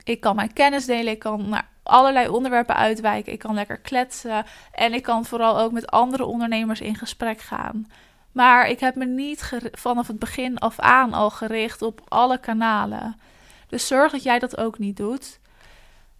Ik 0.04 0.20
kan 0.20 0.36
mijn 0.36 0.54
kennis 0.54 0.86
delen, 0.86 1.14
ik 1.14 1.20
kan 1.20 1.50
naar 1.50 1.70
allerlei 1.84 2.28
onderwerpen 2.28 2.76
uitwijken, 2.76 3.34
ik 3.34 3.40
kan 3.40 3.54
lekker 3.54 3.80
kletsen 3.80 4.46
en 4.72 4.94
ik 4.94 5.04
kan 5.04 5.26
vooral 5.26 5.60
ook 5.60 5.72
met 5.72 5.88
andere 5.88 6.26
ondernemers 6.26 6.82
in 6.82 6.96
gesprek 6.96 7.42
gaan. 7.42 7.88
Maar 8.32 8.70
ik 8.70 8.80
heb 8.80 8.96
me 8.96 9.06
niet 9.06 9.52
vanaf 9.72 10.08
het 10.08 10.20
begin 10.20 10.58
af 10.58 10.80
aan 10.80 11.14
al 11.14 11.30
gericht 11.30 11.82
op 11.82 12.02
alle 12.08 12.40
kanalen. 12.40 13.20
Dus 13.68 13.88
zorg 13.88 14.12
dat 14.12 14.24
jij 14.24 14.40
dat 14.40 14.58
ook 14.58 14.78
niet 14.78 14.98
doet. 14.98 15.40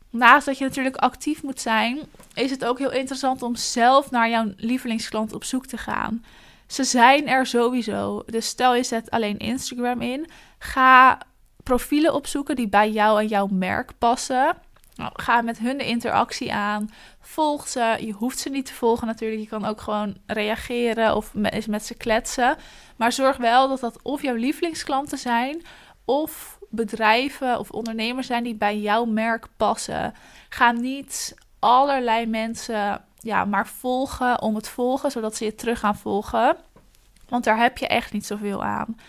Naast 0.10 0.46
dat 0.46 0.58
je 0.58 0.64
natuurlijk 0.64 0.96
actief 0.96 1.44
moet 1.44 1.62
zijn, 1.62 2.00
is 2.34 2.52
het 2.52 2.66
ook 2.66 2.78
heel 2.78 2.92
interessant 2.92 3.42
om 3.42 3.56
zelf 3.56 4.12
naar 4.12 4.30
jouw 4.30 4.54
lievelingsklant 4.56 5.34
op 5.34 5.44
zoek 5.44 5.66
te 5.66 5.78
gaan. 5.78 6.24
Ze 6.68 6.84
zijn 6.84 7.28
er 7.28 7.46
sowieso. 7.46 8.24
Dus 8.26 8.48
stel 8.48 8.76
je 8.76 8.84
zet 8.84 9.10
alleen 9.10 9.38
Instagram 9.38 10.02
in. 10.02 10.30
Ga 10.60 11.18
profielen 11.64 12.14
opzoeken 12.14 12.56
die 12.56 12.68
bij 12.68 12.92
jou 12.92 13.20
en 13.20 13.28
jouw 13.28 13.48
merk 13.48 13.92
passen. 13.98 14.56
Nou, 15.00 15.12
ga 15.16 15.42
met 15.42 15.58
hun 15.58 15.78
de 15.78 15.86
interactie 15.86 16.54
aan. 16.54 16.90
Volg 17.20 17.68
ze. 17.68 17.98
Je 18.00 18.12
hoeft 18.12 18.40
ze 18.40 18.50
niet 18.50 18.66
te 18.66 18.74
volgen 18.74 19.08
natuurlijk. 19.08 19.42
Je 19.42 19.48
kan 19.48 19.66
ook 19.66 19.82
gewoon 19.82 20.18
reageren 20.26 21.16
of 21.16 21.34
met, 21.34 21.86
ze 21.86 21.94
kletsen. 21.94 22.58
Maar 22.96 23.12
zorg 23.12 23.38
wel 23.38 23.68
dat 23.68 23.80
dat 23.80 24.02
of 24.02 24.22
jouw 24.22 24.36
lievelingsklanten 24.36 25.18
zijn... 25.18 25.66
of 26.06 26.60
bedrijven 26.70 27.60
of 27.60 27.72
ondernemers 27.72 28.28
zijn 28.28 28.44
die 28.44 28.56
bij 28.56 28.80
jouw 28.80 29.06
merk 29.06 29.48
passen. 29.58 30.14
Ga 30.50 30.72
niet 30.72 31.36
allerlei 31.60 32.26
mensen 32.26 33.06
ja, 33.20 33.46
maar 33.46 33.68
volgen 33.68 34.42
om 34.42 34.56
het 34.56 34.68
volgen, 34.68 35.12
zodat 35.12 35.36
ze 35.36 35.46
je 35.46 35.56
terug 35.56 35.80
gaan 35.80 35.98
volgen. 35.98 36.58
Want 37.30 37.44
daar 37.44 37.58
heb 37.58 37.78
je 37.78 37.88
echt 37.88 38.14
niet 38.14 38.26
zoveel 38.26 38.64
aan. 38.64 39.00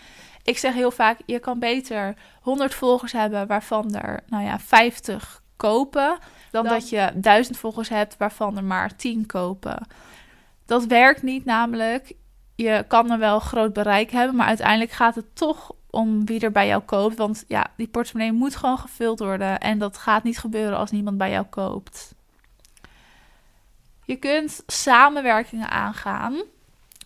Ik 0.43 0.57
zeg 0.57 0.73
heel 0.73 0.91
vaak, 0.91 1.19
je 1.25 1.39
kan 1.39 1.59
beter 1.59 2.15
100 2.41 2.73
volgers 2.73 3.11
hebben 3.11 3.47
waarvan 3.47 3.95
er, 3.95 4.23
nou 4.27 4.43
ja, 4.43 4.59
50 4.59 5.41
kopen, 5.61 6.17
dan, 6.51 6.63
dan... 6.63 6.73
dat 6.73 6.89
je 6.89 7.11
1000 7.15 7.57
volgers 7.57 7.89
hebt 7.89 8.17
waarvan 8.17 8.57
er 8.57 8.63
maar 8.63 8.95
10 8.95 9.25
kopen. 9.25 9.87
Dat 10.65 10.85
werkt 10.85 11.23
niet 11.23 11.45
namelijk. 11.45 12.13
Je 12.55 12.85
kan 12.87 13.11
er 13.11 13.19
wel 13.19 13.39
groot 13.39 13.73
bereik 13.73 14.11
hebben, 14.11 14.35
maar 14.35 14.47
uiteindelijk 14.47 14.91
gaat 14.91 15.15
het 15.15 15.35
toch 15.35 15.71
om 15.89 16.25
wie 16.25 16.39
er 16.39 16.51
bij 16.51 16.67
jou 16.67 16.81
koopt. 16.81 17.17
Want 17.17 17.43
ja, 17.47 17.67
die 17.77 17.87
portemonnee 17.87 18.31
moet 18.31 18.55
gewoon 18.55 18.77
gevuld 18.77 19.19
worden. 19.19 19.59
En 19.59 19.79
dat 19.79 19.97
gaat 19.97 20.23
niet 20.23 20.39
gebeuren 20.39 20.77
als 20.77 20.91
niemand 20.91 21.17
bij 21.17 21.31
jou 21.31 21.45
koopt. 21.45 22.15
Je 24.05 24.15
kunt 24.15 24.63
samenwerkingen 24.67 25.69
aangaan 25.69 26.41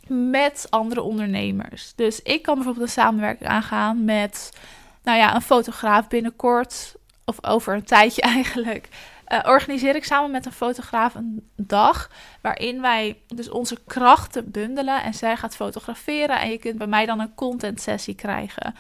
met 0.08 0.68
andere 0.70 1.02
ondernemers. 1.02 1.94
Dus 1.96 2.22
ik 2.22 2.42
kan 2.42 2.56
bijvoorbeeld 2.56 2.86
een 2.86 2.92
samenwerking 2.92 3.50
aangaan 3.50 4.06
met, 4.06 4.58
nou 5.04 5.18
ja, 5.18 5.36
een 5.36 5.42
fotograaf 5.42 6.08
binnenkort, 6.08 6.96
of 7.26 7.44
over 7.44 7.74
een 7.74 7.84
tijdje 7.84 8.22
eigenlijk. 8.38 8.90
Uh, 9.28 9.40
organiseer 9.44 9.96
ik 9.96 10.04
samen 10.04 10.32
met 10.32 10.46
een 10.46 10.52
fotograaf 10.52 11.16
een 11.16 11.50
dag 11.56 12.12
waarin 12.42 12.82
wij 12.82 13.22
dus 13.28 13.50
onze 13.50 13.78
krachten 13.86 14.52
bundelen 14.52 15.04
en 15.04 15.14
zij 15.14 15.38
gaat 15.38 15.56
fotograferen 15.56 16.40
en 16.40 16.50
je 16.50 16.58
kunt 16.58 16.78
bij 16.78 16.88
mij 16.88 17.06
dan 17.06 17.20
een 17.20 17.36
content 17.36 17.82
sessie 17.82 18.16
krijgen. 18.16 18.76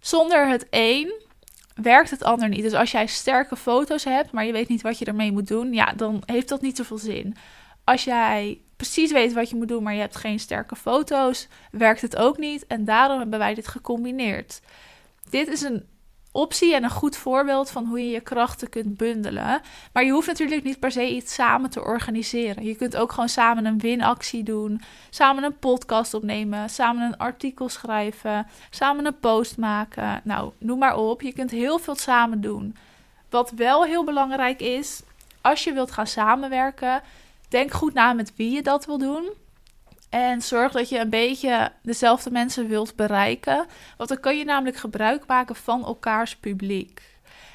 Zonder 0.00 0.48
het 0.48 0.66
een 0.70 1.22
werkt 1.74 2.10
het 2.10 2.22
ander 2.22 2.48
niet. 2.48 2.62
Dus 2.62 2.72
als 2.72 2.90
jij 2.90 3.06
sterke 3.06 3.56
foto's 3.56 4.04
hebt, 4.04 4.32
maar 4.32 4.44
je 4.44 4.52
weet 4.52 4.68
niet 4.68 4.82
wat 4.82 4.98
je 4.98 5.04
ermee 5.04 5.32
moet 5.32 5.48
doen, 5.48 5.72
ja, 5.72 5.92
dan 5.92 6.22
heeft 6.26 6.48
dat 6.48 6.60
niet 6.60 6.76
zoveel 6.76 6.98
zin. 6.98 7.36
Als 7.84 8.04
jij 8.04 8.60
precies 8.76 9.12
weet 9.12 9.32
wat 9.32 9.50
je 9.50 9.56
moet 9.56 9.68
doen, 9.68 9.82
maar 9.82 9.94
je 9.94 10.00
hebt 10.00 10.16
geen 10.16 10.38
sterke 10.38 10.76
foto's, 10.76 11.48
werkt 11.70 12.00
het 12.00 12.16
ook 12.16 12.38
niet. 12.38 12.66
En 12.66 12.84
daarom 12.84 13.18
hebben 13.18 13.38
wij 13.38 13.54
dit 13.54 13.68
gecombineerd. 13.68 14.60
Dit 15.30 15.48
is 15.48 15.62
een 15.62 15.84
optie 16.34 16.74
en 16.74 16.84
een 16.84 16.90
goed 16.90 17.16
voorbeeld 17.16 17.70
van 17.70 17.86
hoe 17.86 18.04
je 18.04 18.10
je 18.10 18.20
krachten 18.20 18.68
kunt 18.68 18.96
bundelen. 18.96 19.60
Maar 19.92 20.04
je 20.04 20.10
hoeft 20.10 20.26
natuurlijk 20.26 20.64
niet 20.64 20.78
per 20.78 20.92
se 20.92 21.14
iets 21.14 21.34
samen 21.34 21.70
te 21.70 21.84
organiseren. 21.84 22.64
Je 22.64 22.74
kunt 22.74 22.96
ook 22.96 23.12
gewoon 23.12 23.28
samen 23.28 23.64
een 23.66 23.78
winactie 23.78 24.42
doen, 24.42 24.82
samen 25.10 25.44
een 25.44 25.58
podcast 25.58 26.14
opnemen, 26.14 26.70
samen 26.70 27.02
een 27.02 27.16
artikel 27.16 27.68
schrijven, 27.68 28.46
samen 28.70 29.06
een 29.06 29.18
post 29.18 29.56
maken. 29.56 30.20
Nou, 30.24 30.52
noem 30.58 30.78
maar 30.78 30.96
op. 30.96 31.22
Je 31.22 31.32
kunt 31.32 31.50
heel 31.50 31.78
veel 31.78 31.96
samen 31.96 32.40
doen. 32.40 32.76
Wat 33.30 33.50
wel 33.50 33.84
heel 33.84 34.04
belangrijk 34.04 34.60
is, 34.60 35.02
als 35.40 35.64
je 35.64 35.72
wilt 35.72 35.90
gaan 35.90 36.06
samenwerken, 36.06 37.02
denk 37.48 37.72
goed 37.72 37.94
na 37.94 38.12
met 38.12 38.32
wie 38.36 38.50
je 38.50 38.62
dat 38.62 38.86
wil 38.86 38.98
doen. 38.98 39.28
En 40.14 40.42
zorg 40.42 40.72
dat 40.72 40.88
je 40.88 40.98
een 40.98 41.10
beetje 41.10 41.72
dezelfde 41.82 42.30
mensen 42.30 42.68
wilt 42.68 42.96
bereiken. 42.96 43.66
Want 43.96 44.08
dan 44.08 44.20
kan 44.20 44.38
je 44.38 44.44
namelijk 44.44 44.76
gebruik 44.76 45.26
maken 45.26 45.56
van 45.56 45.84
elkaars 45.84 46.36
publiek. 46.36 47.02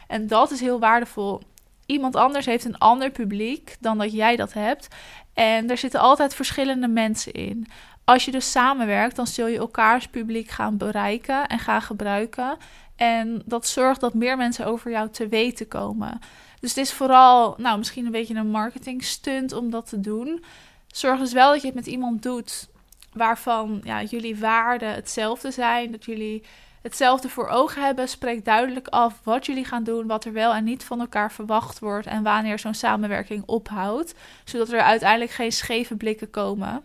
En 0.08 0.28
dat 0.28 0.52
is 0.52 0.60
heel 0.60 0.80
waardevol. 0.80 1.42
Iemand 1.86 2.16
anders 2.16 2.46
heeft 2.46 2.66
een 2.66 2.78
ander 2.78 3.12
publiek 3.12 3.76
dan 3.80 3.98
dat 3.98 4.12
jij 4.12 4.36
dat 4.36 4.54
hebt. 4.54 4.88
En 5.34 5.70
er 5.70 5.78
zitten 5.78 6.00
altijd 6.00 6.36
verschillende 6.36 6.88
mensen 6.88 7.32
in. 7.32 7.68
Als 8.04 8.26
je 8.26 8.32
dus 8.32 8.52
samenwerkt, 8.52 9.16
dan 9.16 9.28
zul 9.28 9.48
je 9.48 9.58
elkaars 9.58 10.08
publiek 10.08 10.50
gaan 10.50 10.78
bereiken 10.78 11.48
en 11.48 11.60
gaan 11.60 11.82
gebruiken. 11.82 12.58
En 12.96 13.42
dat 13.46 13.68
zorgt 13.68 14.02
dat 14.02 14.14
meer 14.14 14.38
mensen 14.38 14.66
over 14.66 14.92
jou 14.92 15.10
te 15.10 15.28
weten 15.28 15.68
komen. 15.68 16.20
Dus 16.60 16.70
het 16.70 16.86
is 16.86 16.94
vooral, 16.94 17.56
nou, 17.58 17.78
misschien 17.78 18.06
een 18.06 18.12
beetje 18.12 18.36
een 18.36 18.52
marketing 18.52 19.04
stunt 19.04 19.54
om 19.54 19.70
dat 19.70 19.90
te 19.90 20.00
doen. 20.00 20.44
Zorg 20.92 21.20
dus 21.20 21.34
wel 21.34 21.52
dat 21.52 21.62
je 21.62 21.68
het 21.68 21.76
met 21.76 21.88
iemand 21.88 22.24
doet 22.24 22.68
waarvan 23.14 23.82
ja, 23.84 24.04
jullie 24.04 24.38
waarden 24.38 24.94
hetzelfde 24.94 25.52
zijn. 25.52 25.92
Dat 25.92 26.06
jullie 26.06 26.44
hetzelfde 26.82 27.30
voor 27.30 27.48
ogen 27.48 27.84
hebben. 27.84 28.10
Spreek 28.10 28.46
duidelijk 28.46 28.88
af 28.88 29.20
wat 29.24 29.46
jullie 29.46 29.66
gaan 29.66 29.84
doen, 29.84 30.08
wat 30.08 30.26
er 30.26 30.34
wel 30.34 30.54
en 30.54 30.64
niet 30.64 30.84
van 30.84 31.00
elkaar 31.00 31.32
verwacht 31.32 31.80
wordt 31.80 32.08
en 32.08 32.24
wanneer 32.24 32.60
zo'n 32.60 32.74
samenwerking 32.74 33.44
ophoudt. 33.46 34.14
Zodat 34.44 34.72
er 34.72 34.82
uiteindelijk 34.82 35.32
geen 35.32 35.52
scheve 35.52 35.96
blikken 35.96 36.30
komen. 36.30 36.84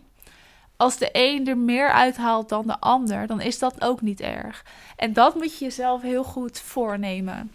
Als 0.77 0.97
de 0.97 1.09
een 1.11 1.47
er 1.47 1.57
meer 1.57 1.91
uithaalt 1.91 2.49
dan 2.49 2.67
de 2.67 2.79
ander, 2.79 3.27
dan 3.27 3.41
is 3.41 3.59
dat 3.59 3.81
ook 3.81 4.01
niet 4.01 4.21
erg. 4.21 4.65
En 4.95 5.13
dat 5.13 5.35
moet 5.35 5.57
je 5.57 5.65
jezelf 5.65 6.01
heel 6.01 6.23
goed 6.23 6.59
voornemen. 6.59 7.51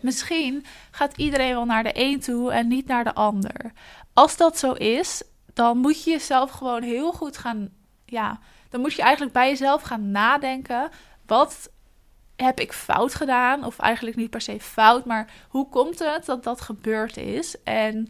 Misschien 0.00 0.64
gaat 0.90 1.16
iedereen 1.16 1.54
wel 1.54 1.64
naar 1.64 1.82
de 1.82 1.90
een 1.92 2.20
toe 2.20 2.52
en 2.52 2.68
niet 2.68 2.86
naar 2.86 3.04
de 3.04 3.14
ander. 3.14 3.72
Als 4.12 4.36
dat 4.36 4.58
zo 4.58 4.72
is, 4.72 5.22
dan 5.54 5.78
moet 5.78 6.04
je 6.04 6.10
jezelf 6.10 6.50
gewoon 6.50 6.82
heel 6.82 7.12
goed 7.12 7.36
gaan. 7.36 7.68
Ja, 8.04 8.38
dan 8.68 8.80
moet 8.80 8.94
je 8.94 9.02
eigenlijk 9.02 9.32
bij 9.32 9.48
jezelf 9.48 9.82
gaan 9.82 10.10
nadenken. 10.10 10.88
Wat 11.26 11.70
heb 12.36 12.60
ik 12.60 12.72
fout 12.72 13.14
gedaan? 13.14 13.64
Of 13.64 13.78
eigenlijk 13.78 14.16
niet 14.16 14.30
per 14.30 14.40
se 14.40 14.60
fout, 14.60 15.04
maar 15.04 15.30
hoe 15.48 15.68
komt 15.68 15.98
het 15.98 16.24
dat 16.26 16.44
dat 16.44 16.60
gebeurd 16.60 17.16
is? 17.16 17.62
En 17.62 18.08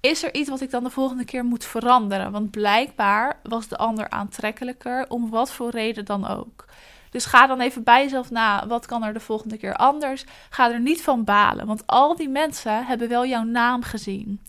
is 0.00 0.22
er 0.22 0.34
iets 0.34 0.48
wat 0.48 0.60
ik 0.60 0.70
dan 0.70 0.84
de 0.84 0.90
volgende 0.90 1.24
keer 1.24 1.44
moet 1.44 1.64
veranderen? 1.64 2.32
Want 2.32 2.50
blijkbaar 2.50 3.40
was 3.42 3.68
de 3.68 3.76
ander 3.76 4.10
aantrekkelijker, 4.10 5.04
om 5.08 5.30
wat 5.30 5.52
voor 5.52 5.70
reden 5.70 6.04
dan 6.04 6.26
ook. 6.26 6.64
Dus 7.10 7.24
ga 7.24 7.46
dan 7.46 7.60
even 7.60 7.82
bij 7.82 8.02
jezelf 8.02 8.30
na, 8.30 8.66
wat 8.66 8.86
kan 8.86 9.04
er 9.04 9.12
de 9.12 9.20
volgende 9.20 9.56
keer 9.56 9.74
anders? 9.74 10.24
Ga 10.50 10.72
er 10.72 10.80
niet 10.80 11.02
van 11.02 11.24
balen, 11.24 11.66
want 11.66 11.86
al 11.86 12.16
die 12.16 12.28
mensen 12.28 12.86
hebben 12.86 13.08
wel 13.08 13.26
jouw 13.26 13.42
naam 13.42 13.82
gezien. 13.82 14.40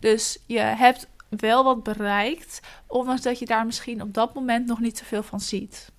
Dus 0.00 0.38
je 0.46 0.58
hebt 0.58 1.08
wel 1.28 1.64
wat 1.64 1.82
bereikt, 1.82 2.60
ondanks 2.86 3.22
dat 3.22 3.38
je 3.38 3.46
daar 3.46 3.66
misschien 3.66 4.02
op 4.02 4.14
dat 4.14 4.34
moment 4.34 4.66
nog 4.66 4.80
niet 4.80 4.98
zoveel 4.98 5.22
van 5.22 5.40
ziet. 5.40 5.90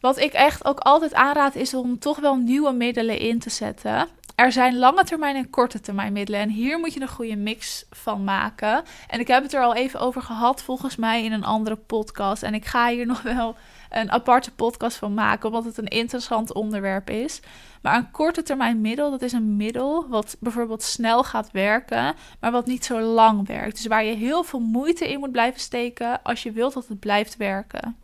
Wat 0.00 0.18
ik 0.18 0.32
echt 0.32 0.64
ook 0.64 0.78
altijd 0.78 1.14
aanraad 1.14 1.54
is 1.54 1.74
om 1.74 1.98
toch 1.98 2.18
wel 2.18 2.36
nieuwe 2.36 2.72
middelen 2.72 3.18
in 3.18 3.38
te 3.38 3.50
zetten. 3.50 4.08
Er 4.34 4.52
zijn 4.52 4.78
lange 4.78 5.04
termijn 5.04 5.36
en 5.36 5.50
korte 5.50 5.80
termijn 5.80 6.12
middelen. 6.12 6.40
En 6.40 6.48
hier 6.48 6.78
moet 6.78 6.94
je 6.94 7.00
een 7.00 7.08
goede 7.08 7.36
mix 7.36 7.84
van 7.90 8.24
maken. 8.24 8.84
En 9.08 9.20
ik 9.20 9.26
heb 9.26 9.42
het 9.42 9.54
er 9.54 9.62
al 9.62 9.74
even 9.74 10.00
over 10.00 10.22
gehad, 10.22 10.62
volgens 10.62 10.96
mij, 10.96 11.24
in 11.24 11.32
een 11.32 11.44
andere 11.44 11.76
podcast. 11.76 12.42
En 12.42 12.54
ik 12.54 12.64
ga 12.64 12.88
hier 12.88 13.06
nog 13.06 13.22
wel 13.22 13.56
een 13.90 14.10
aparte 14.10 14.50
podcast 14.50 14.96
van 14.96 15.14
maken, 15.14 15.48
omdat 15.48 15.64
het 15.64 15.78
een 15.78 15.88
interessant 15.88 16.52
onderwerp 16.52 17.10
is. 17.10 17.40
Maar 17.82 17.96
een 17.96 18.10
korte 18.10 18.42
termijn 18.42 18.80
middel, 18.80 19.10
dat 19.10 19.22
is 19.22 19.32
een 19.32 19.56
middel 19.56 20.08
wat 20.08 20.36
bijvoorbeeld 20.40 20.82
snel 20.82 21.24
gaat 21.24 21.50
werken, 21.50 22.14
maar 22.40 22.52
wat 22.52 22.66
niet 22.66 22.84
zo 22.84 23.00
lang 23.00 23.46
werkt. 23.46 23.76
Dus 23.76 23.86
waar 23.86 24.04
je 24.04 24.14
heel 24.14 24.42
veel 24.42 24.60
moeite 24.60 25.10
in 25.10 25.18
moet 25.18 25.32
blijven 25.32 25.60
steken 25.60 26.22
als 26.22 26.42
je 26.42 26.52
wilt 26.52 26.74
dat 26.74 26.88
het 26.88 27.00
blijft 27.00 27.36
werken. 27.36 27.96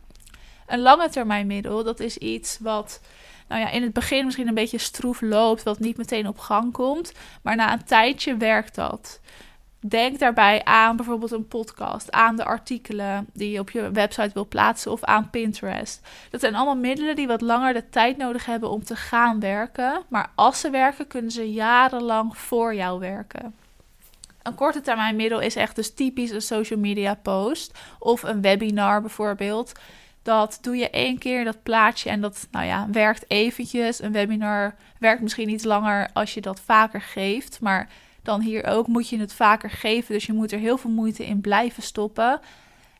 Een 0.66 0.80
lange 0.80 1.08
termijn 1.08 1.46
middel, 1.46 1.84
dat 1.84 2.00
is 2.00 2.16
iets 2.16 2.58
wat 2.58 3.00
nou 3.50 3.60
ja, 3.62 3.70
in 3.70 3.82
het 3.82 3.92
begin 3.92 4.25
misschien 4.25 4.49
een 4.49 4.54
beetje 4.54 4.78
stroef 4.78 5.20
loopt, 5.20 5.62
wat 5.62 5.78
niet 5.78 5.96
meteen 5.96 6.28
op 6.28 6.38
gang 6.38 6.72
komt. 6.72 7.12
Maar 7.42 7.56
na 7.56 7.72
een 7.72 7.84
tijdje 7.84 8.37
werkt 8.37 8.75
dat. 8.75 9.20
Denk 9.87 10.18
daarbij 10.18 10.64
aan 10.64 10.96
bijvoorbeeld 10.96 11.30
een 11.30 11.49
podcast, 11.49 12.12
aan 12.12 12.37
de 12.37 12.44
artikelen 12.44 13.26
die 13.32 13.50
je 13.50 13.58
op 13.58 13.70
je 13.70 13.90
website 13.90 14.30
wil 14.34 14.46
plaatsen 14.46 14.92
of 14.92 15.04
aan 15.04 15.30
Pinterest. 15.30 16.00
Dat 16.30 16.40
zijn 16.40 16.54
allemaal 16.54 16.76
middelen 16.76 17.16
die 17.16 17.26
wat 17.26 17.40
langer 17.40 17.72
de 17.72 17.88
tijd 17.88 18.16
nodig 18.16 18.46
hebben 18.46 18.70
om 18.70 18.84
te 18.84 18.96
gaan 18.96 19.40
werken. 19.40 20.02
Maar 20.08 20.30
als 20.34 20.60
ze 20.60 20.70
werken, 20.70 21.06
kunnen 21.06 21.30
ze 21.30 21.52
jarenlang 21.52 22.37
voor 22.37 22.75
jou 22.75 23.00
werken. 23.00 23.54
Een 24.42 24.54
korte 24.54 24.80
termijn 24.80 25.16
middel 25.16 25.40
is 25.40 25.56
echt 25.56 25.76
dus 25.76 25.94
typisch 25.94 26.30
een 26.30 26.42
social 26.42 26.78
media 26.78 27.14
post 27.14 27.78
of 27.99 28.22
een 28.22 28.40
webinar 28.40 29.00
bijvoorbeeld. 29.00 29.72
Dat 30.22 30.58
doe 30.60 30.76
je 30.76 30.90
één 30.90 31.18
keer, 31.18 31.44
dat 31.44 31.62
plaatje, 31.62 32.10
en 32.10 32.20
dat 32.20 32.49
nou 32.50 32.66
ja, 32.66 32.88
werkt 32.92 33.25
eventjes. 33.28 34.02
Een 34.02 34.12
webinar 34.12 34.75
werkt 34.99 35.22
misschien 35.22 35.49
iets 35.49 35.64
langer 35.64 36.10
als 36.12 36.34
je 36.34 36.40
dat 36.40 36.60
vaker 36.60 37.00
geeft. 37.00 37.60
Maar 37.60 37.88
dan 38.22 38.40
hier 38.40 38.64
ook 38.64 38.86
moet 38.86 39.08
je 39.08 39.18
het 39.18 39.32
vaker 39.32 39.70
geven. 39.70 40.14
Dus 40.14 40.26
je 40.26 40.32
moet 40.32 40.52
er 40.52 40.58
heel 40.58 40.76
veel 40.76 40.90
moeite 40.90 41.26
in 41.26 41.40
blijven 41.40 41.82
stoppen. 41.82 42.40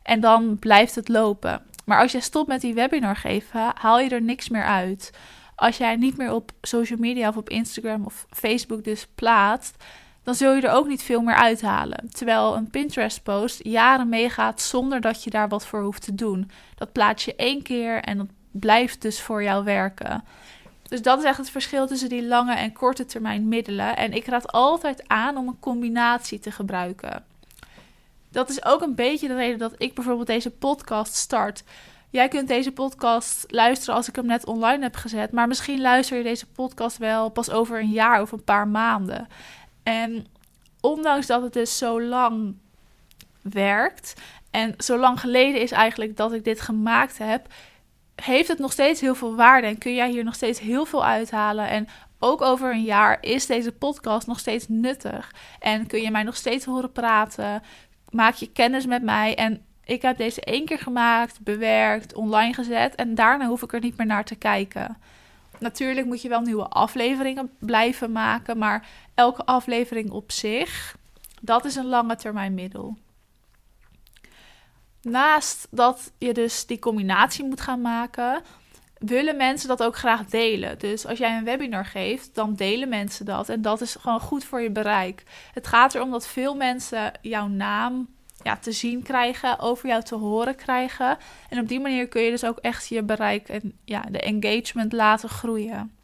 En 0.03 0.19
dan 0.19 0.59
blijft 0.59 0.95
het 0.95 1.09
lopen. 1.09 1.61
Maar 1.85 1.99
als 2.01 2.11
je 2.11 2.21
stopt 2.21 2.47
met 2.47 2.61
die 2.61 2.73
webinar 2.73 3.15
geven, 3.15 3.71
haal 3.75 3.99
je 3.99 4.09
er 4.09 4.21
niks 4.21 4.49
meer 4.49 4.65
uit. 4.65 5.11
Als 5.55 5.77
jij 5.77 5.95
niet 5.95 6.17
meer 6.17 6.33
op 6.33 6.51
social 6.61 6.99
media 6.99 7.29
of 7.29 7.37
op 7.37 7.49
Instagram 7.49 8.05
of 8.05 8.25
Facebook 8.29 8.83
dus 8.83 9.07
plaatst, 9.15 9.83
dan 10.23 10.35
zul 10.35 10.53
je 10.53 10.61
er 10.61 10.73
ook 10.73 10.87
niet 10.87 11.03
veel 11.03 11.21
meer 11.21 11.35
uithalen. 11.35 12.09
Terwijl 12.11 12.55
een 12.55 12.69
Pinterest-post 12.69 13.63
jaren 13.63 14.09
meegaat 14.09 14.61
zonder 14.61 15.01
dat 15.01 15.23
je 15.23 15.29
daar 15.29 15.47
wat 15.47 15.65
voor 15.65 15.81
hoeft 15.81 16.03
te 16.03 16.15
doen. 16.15 16.51
Dat 16.75 16.91
plaats 16.91 17.25
je 17.25 17.35
één 17.35 17.61
keer 17.61 18.01
en 18.01 18.17
dat 18.17 18.27
blijft 18.51 19.01
dus 19.01 19.21
voor 19.21 19.43
jou 19.43 19.63
werken. 19.63 20.23
Dus 20.91 21.01
dat 21.01 21.19
is 21.19 21.23
echt 21.23 21.37
het 21.37 21.49
verschil 21.49 21.87
tussen 21.87 22.09
die 22.09 22.25
lange 22.25 22.55
en 22.55 22.73
korte 22.73 23.05
termijn 23.05 23.47
middelen. 23.47 23.97
En 23.97 24.13
ik 24.13 24.25
raad 24.25 24.51
altijd 24.51 25.07
aan 25.07 25.37
om 25.37 25.47
een 25.47 25.59
combinatie 25.59 26.39
te 26.39 26.51
gebruiken. 26.51 27.25
Dat 28.29 28.49
is 28.49 28.65
ook 28.65 28.81
een 28.81 28.95
beetje 28.95 29.27
de 29.27 29.35
reden 29.35 29.59
dat 29.59 29.73
ik 29.77 29.93
bijvoorbeeld 29.93 30.27
deze 30.27 30.49
podcast 30.49 31.13
start. 31.13 31.63
Jij 32.09 32.27
kunt 32.27 32.47
deze 32.47 32.71
podcast 32.71 33.45
luisteren 33.47 33.95
als 33.95 34.07
ik 34.07 34.15
hem 34.15 34.25
net 34.25 34.45
online 34.45 34.83
heb 34.83 34.95
gezet. 34.95 35.31
Maar 35.31 35.47
misschien 35.47 35.81
luister 35.81 36.17
je 36.17 36.23
deze 36.23 36.47
podcast 36.47 36.97
wel 36.97 37.29
pas 37.29 37.49
over 37.49 37.79
een 37.79 37.91
jaar 37.91 38.21
of 38.21 38.31
een 38.31 38.43
paar 38.43 38.67
maanden. 38.67 39.27
En 39.83 40.27
ondanks 40.81 41.27
dat 41.27 41.41
het 41.41 41.53
dus 41.53 41.77
zo 41.77 42.01
lang 42.01 42.55
werkt. 43.41 44.13
En 44.49 44.73
zo 44.77 44.97
lang 44.97 45.19
geleden 45.19 45.61
is 45.61 45.71
eigenlijk 45.71 46.17
dat 46.17 46.33
ik 46.33 46.43
dit 46.43 46.61
gemaakt 46.61 47.17
heb. 47.17 47.47
Heeft 48.21 48.47
het 48.47 48.59
nog 48.59 48.71
steeds 48.71 49.01
heel 49.01 49.15
veel 49.15 49.35
waarde 49.35 49.67
en 49.67 49.77
kun 49.77 49.93
jij 49.93 50.09
hier 50.09 50.23
nog 50.23 50.35
steeds 50.35 50.59
heel 50.59 50.85
veel 50.85 51.05
uithalen. 51.05 51.69
En 51.69 51.87
ook 52.19 52.41
over 52.41 52.71
een 52.71 52.83
jaar 52.83 53.17
is 53.21 53.45
deze 53.45 53.71
podcast 53.71 54.27
nog 54.27 54.39
steeds 54.39 54.65
nuttig. 54.67 55.33
En 55.59 55.87
kun 55.87 56.01
je 56.01 56.11
mij 56.11 56.23
nog 56.23 56.35
steeds 56.35 56.65
horen 56.65 56.91
praten. 56.91 57.61
maak 58.09 58.33
je 58.33 58.51
kennis 58.51 58.85
met 58.85 59.03
mij 59.03 59.35
en 59.35 59.65
ik 59.83 60.01
heb 60.01 60.17
deze 60.17 60.41
één 60.41 60.65
keer 60.65 60.79
gemaakt, 60.79 61.39
bewerkt, 61.43 62.13
online 62.13 62.53
gezet 62.53 62.95
en 62.95 63.15
daarna 63.15 63.47
hoef 63.47 63.61
ik 63.61 63.73
er 63.73 63.79
niet 63.79 63.97
meer 63.97 64.07
naar 64.07 64.25
te 64.25 64.35
kijken. 64.35 64.97
Natuurlijk 65.59 66.07
moet 66.07 66.21
je 66.21 66.29
wel 66.29 66.41
nieuwe 66.41 66.67
afleveringen 66.67 67.51
blijven 67.59 68.11
maken, 68.11 68.57
maar 68.57 68.87
elke 69.13 69.45
aflevering 69.45 70.11
op 70.11 70.31
zich, 70.31 70.95
dat 71.41 71.65
is 71.65 71.75
een 71.75 71.85
lange 71.85 72.15
termijn 72.15 72.53
middel. 72.53 72.97
Naast 75.01 75.67
dat 75.71 76.11
je 76.17 76.33
dus 76.33 76.65
die 76.65 76.79
combinatie 76.79 77.45
moet 77.45 77.61
gaan 77.61 77.81
maken, 77.81 78.41
willen 78.97 79.37
mensen 79.37 79.67
dat 79.67 79.83
ook 79.83 79.95
graag 79.95 80.25
delen. 80.25 80.79
Dus 80.79 81.05
als 81.05 81.17
jij 81.17 81.37
een 81.37 81.43
webinar 81.43 81.85
geeft, 81.85 82.35
dan 82.35 82.55
delen 82.55 82.89
mensen 82.89 83.25
dat. 83.25 83.49
En 83.49 83.61
dat 83.61 83.81
is 83.81 83.95
gewoon 83.99 84.19
goed 84.19 84.43
voor 84.43 84.61
je 84.61 84.71
bereik. 84.71 85.23
Het 85.53 85.67
gaat 85.67 85.95
erom 85.95 86.11
dat 86.11 86.27
veel 86.27 86.55
mensen 86.55 87.11
jouw 87.21 87.47
naam 87.47 88.07
ja, 88.43 88.57
te 88.57 88.71
zien 88.71 89.03
krijgen, 89.03 89.59
over 89.59 89.87
jou 89.87 90.03
te 90.03 90.15
horen 90.15 90.55
krijgen. 90.55 91.17
En 91.49 91.59
op 91.59 91.67
die 91.67 91.79
manier 91.79 92.07
kun 92.07 92.21
je 92.21 92.31
dus 92.31 92.43
ook 92.43 92.57
echt 92.57 92.87
je 92.87 93.03
bereik 93.03 93.49
en 93.49 93.73
ja, 93.85 94.01
de 94.01 94.19
engagement 94.19 94.93
laten 94.93 95.29
groeien. 95.29 95.95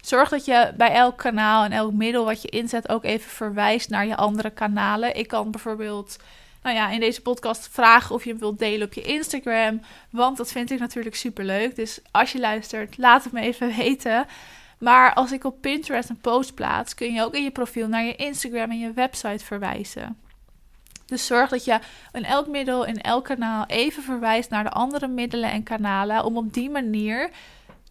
Zorg 0.00 0.28
dat 0.28 0.44
je 0.44 0.72
bij 0.76 0.92
elk 0.92 1.16
kanaal 1.16 1.64
en 1.64 1.72
elk 1.72 1.92
middel 1.92 2.24
wat 2.24 2.42
je 2.42 2.48
inzet 2.48 2.88
ook 2.88 3.04
even 3.04 3.30
verwijst 3.30 3.88
naar 3.88 4.06
je 4.06 4.16
andere 4.16 4.50
kanalen. 4.50 5.16
Ik 5.16 5.28
kan 5.28 5.50
bijvoorbeeld 5.50 6.16
nou 6.64 6.76
ja, 6.76 6.90
in 6.90 7.00
deze 7.00 7.22
podcast 7.22 7.68
vragen 7.72 8.14
of 8.14 8.24
je 8.24 8.30
hem 8.30 8.38
wilt 8.38 8.58
delen 8.58 8.86
op 8.86 8.92
je 8.92 9.00
Instagram. 9.02 9.80
Want 10.10 10.36
dat 10.36 10.52
vind 10.52 10.70
ik 10.70 10.78
natuurlijk 10.78 11.16
super 11.16 11.44
leuk. 11.44 11.76
Dus 11.76 12.00
als 12.10 12.32
je 12.32 12.40
luistert, 12.40 12.98
laat 12.98 13.24
het 13.24 13.32
me 13.32 13.40
even 13.40 13.76
weten. 13.76 14.26
Maar 14.78 15.14
als 15.14 15.32
ik 15.32 15.44
op 15.44 15.60
Pinterest 15.60 16.08
een 16.08 16.20
post 16.20 16.54
plaats, 16.54 16.94
kun 16.94 17.12
je 17.12 17.22
ook 17.22 17.34
in 17.34 17.42
je 17.42 17.50
profiel 17.50 17.88
naar 17.88 18.04
je 18.04 18.16
Instagram 18.16 18.70
en 18.70 18.78
je 18.78 18.92
website 18.92 19.44
verwijzen. 19.44 20.18
Dus 21.06 21.26
zorg 21.26 21.50
dat 21.50 21.64
je 21.64 21.78
in 22.12 22.24
elk 22.24 22.46
middel, 22.46 22.84
in 22.84 23.00
elk 23.00 23.24
kanaal 23.24 23.66
even 23.66 24.02
verwijst 24.02 24.50
naar 24.50 24.64
de 24.64 24.70
andere 24.70 25.06
middelen 25.06 25.50
en 25.50 25.62
kanalen. 25.62 26.24
Om 26.24 26.36
op 26.36 26.52
die 26.52 26.70
manier 26.70 27.30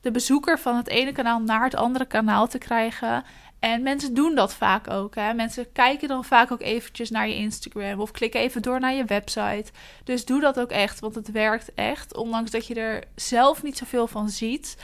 de 0.03 0.11
bezoeker 0.11 0.59
van 0.59 0.75
het 0.75 0.87
ene 0.87 1.11
kanaal 1.11 1.39
naar 1.39 1.63
het 1.63 1.75
andere 1.75 2.05
kanaal 2.05 2.47
te 2.47 2.57
krijgen. 2.57 3.23
En 3.59 3.83
mensen 3.83 4.13
doen 4.13 4.35
dat 4.35 4.53
vaak 4.53 4.89
ook. 4.89 5.15
Hè? 5.15 5.33
Mensen 5.33 5.71
kijken 5.71 6.07
dan 6.07 6.25
vaak 6.25 6.51
ook 6.51 6.61
eventjes 6.61 7.09
naar 7.09 7.27
je 7.27 7.35
Instagram 7.35 7.99
of 7.99 8.11
klikken 8.11 8.39
even 8.39 8.61
door 8.61 8.79
naar 8.79 8.93
je 8.93 9.05
website. 9.05 9.65
Dus 10.03 10.25
doe 10.25 10.41
dat 10.41 10.59
ook 10.59 10.71
echt, 10.71 10.99
want 10.99 11.15
het 11.15 11.31
werkt 11.31 11.73
echt. 11.73 12.15
Ondanks 12.15 12.51
dat 12.51 12.67
je 12.67 12.73
er 12.73 13.03
zelf 13.15 13.63
niet 13.63 13.77
zoveel 13.77 14.07
van 14.07 14.29
ziet, 14.29 14.77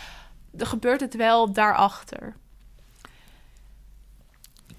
er 0.58 0.66
gebeurt 0.66 1.02
het 1.02 1.16
wel 1.16 1.54
daarachter. 1.54 2.36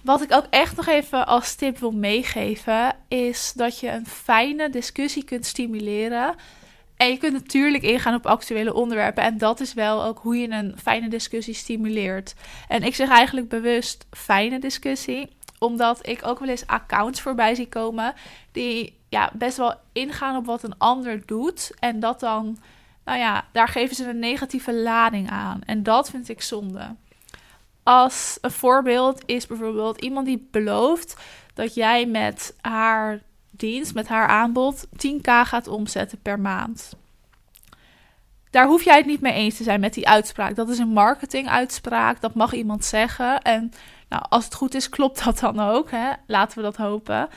Wat 0.03 0.23
ik 0.23 0.33
ook 0.33 0.47
echt 0.51 0.77
nog 0.77 0.87
even 0.87 1.27
als 1.27 1.55
tip 1.55 1.79
wil 1.79 1.93
meegeven, 1.93 2.97
is 3.09 3.53
dat 3.53 3.79
je 3.79 3.91
een 3.91 4.07
fijne 4.07 4.71
discussie 4.71 5.25
kunt 5.25 5.47
stimuleren. 5.47 6.35
En 7.01 7.11
je 7.11 7.17
kunt 7.17 7.33
natuurlijk 7.33 7.83
ingaan 7.83 8.15
op 8.15 8.27
actuele 8.27 8.75
onderwerpen. 8.75 9.23
En 9.23 9.39
dat 9.39 9.61
is 9.61 9.75
wel 9.75 10.05
ook 10.05 10.19
hoe 10.19 10.37
je 10.37 10.51
een 10.51 10.75
fijne 10.83 11.09
discussie 11.09 11.55
stimuleert. 11.55 12.35
En 12.69 12.83
ik 12.83 12.95
zeg 12.95 13.09
eigenlijk 13.09 13.49
bewust 13.49 14.07
fijne 14.11 14.59
discussie, 14.59 15.29
omdat 15.59 16.07
ik 16.09 16.27
ook 16.27 16.39
wel 16.39 16.49
eens 16.49 16.67
accounts 16.67 17.21
voorbij 17.21 17.55
zie 17.55 17.69
komen 17.69 18.15
die 18.53 18.99
ja, 19.09 19.31
best 19.35 19.57
wel 19.57 19.75
ingaan 19.93 20.37
op 20.37 20.47
wat 20.47 20.63
een 20.63 20.79
ander 20.79 21.27
doet. 21.27 21.71
En 21.79 22.01
dat 22.01 22.21
dan, 22.21 22.59
nou 23.05 23.19
ja, 23.19 23.45
daar 23.53 23.69
geven 23.69 23.97
ze 23.97 24.09
een 24.09 24.19
negatieve 24.19 24.75
lading 24.75 25.31
aan. 25.31 25.61
En 25.67 25.83
dat 25.83 26.11
vind 26.11 26.29
ik 26.29 26.43
zonde. 26.43 26.95
Als 27.83 28.39
een 28.41 28.51
voorbeeld 28.51 29.23
is 29.27 29.47
bijvoorbeeld 29.47 30.01
iemand 30.01 30.27
die 30.27 30.49
belooft 30.51 31.17
dat 31.55 31.75
jij 31.75 32.07
met 32.07 32.57
haar 32.61 33.21
dienst, 33.51 33.95
met 33.95 34.09
haar 34.09 34.27
aanbod, 34.27 34.87
10k 34.87 35.31
gaat 35.43 35.69
omzetten 35.69 36.19
per 36.23 36.41
maand. 36.41 36.97
Daar 38.51 38.67
hoef 38.67 38.83
jij 38.83 38.97
het 38.97 39.07
niet 39.07 39.21
mee 39.21 39.33
eens 39.33 39.57
te 39.57 39.63
zijn 39.63 39.81
met 39.81 39.95
die 39.95 40.09
uitspraak. 40.09 40.55
Dat 40.57 40.69
is 40.69 40.79
een 40.79 40.93
marketinguitspraak, 40.93 42.21
dat 42.21 42.35
mag 42.35 42.53
iemand 42.53 42.85
zeggen. 42.85 43.43
En 43.43 43.73
nou, 44.09 44.25
als 44.29 44.45
het 44.45 44.55
goed 44.55 44.75
is, 44.75 44.89
klopt 44.89 45.25
dat 45.25 45.39
dan 45.39 45.61
ook. 45.61 45.91
Hè? 45.91 46.11
Laten 46.27 46.59
we 46.59 46.65
dat 46.65 46.77
hopen. 46.77 47.29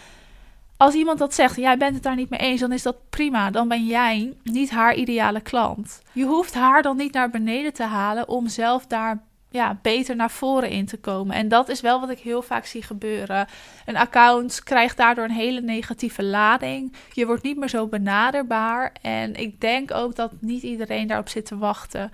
Als 0.78 0.93
iemand 0.93 1.19
dat 1.19 1.34
zegt, 1.34 1.56
jij 1.56 1.78
bent 1.78 1.93
het 1.93 2.04
daar 2.04 2.15
niet 2.15 2.30
mee 2.30 2.39
eens, 2.39 2.60
dan 2.60 2.71
is 2.71 2.82
dat 2.82 3.10
prima. 3.10 3.52
Dan 3.52 3.67
ben 3.67 3.86
jij 3.86 4.34
niet 4.43 4.71
haar 4.71 4.95
ideale 4.95 5.41
klant. 5.41 6.02
Je 6.12 6.26
hoeft 6.26 6.54
haar 6.54 6.82
dan 6.82 6.97
niet 6.97 7.13
naar 7.13 7.30
beneden 7.30 7.73
te 7.73 7.84
halen 7.84 8.28
om 8.28 8.47
zelf 8.47 8.86
daar 8.86 9.23
ja, 9.54 9.80
beter 9.82 10.16
naar 10.16 10.32
voren 10.32 10.70
in 10.70 10.86
te 10.86 10.98
komen. 10.98 11.36
En 11.36 11.48
dat 11.48 11.70
is 11.70 11.82
wel 11.82 12.00
wat 12.00 12.10
ik 12.10 12.20
heel 12.20 12.42
vaak 12.42 12.66
zie 12.66 12.84
gebeuren. 12.84 13.48
Een 13.86 13.98
account 13.98 14.63
krijgt 14.63 14.98
daardoor 14.98 15.24
een 15.24 15.32
hele 15.32 15.62
negatieve 15.62 16.24
lading. 16.24 16.94
Je 17.12 17.26
wordt 17.26 17.44
niet 17.44 17.58
meer 17.58 17.70
zo 17.70 17.88
benaderbaar. 17.88 18.94
En 19.02 19.36
ik 19.36 19.62
denk 19.62 19.94
ook 19.94 20.16
dat 20.16 20.32
niet 20.39 20.63
iedereen 20.63 21.08
daarop 21.08 21.30
zit 21.30 21.46
te 21.46 21.58
wachten. 21.58 22.12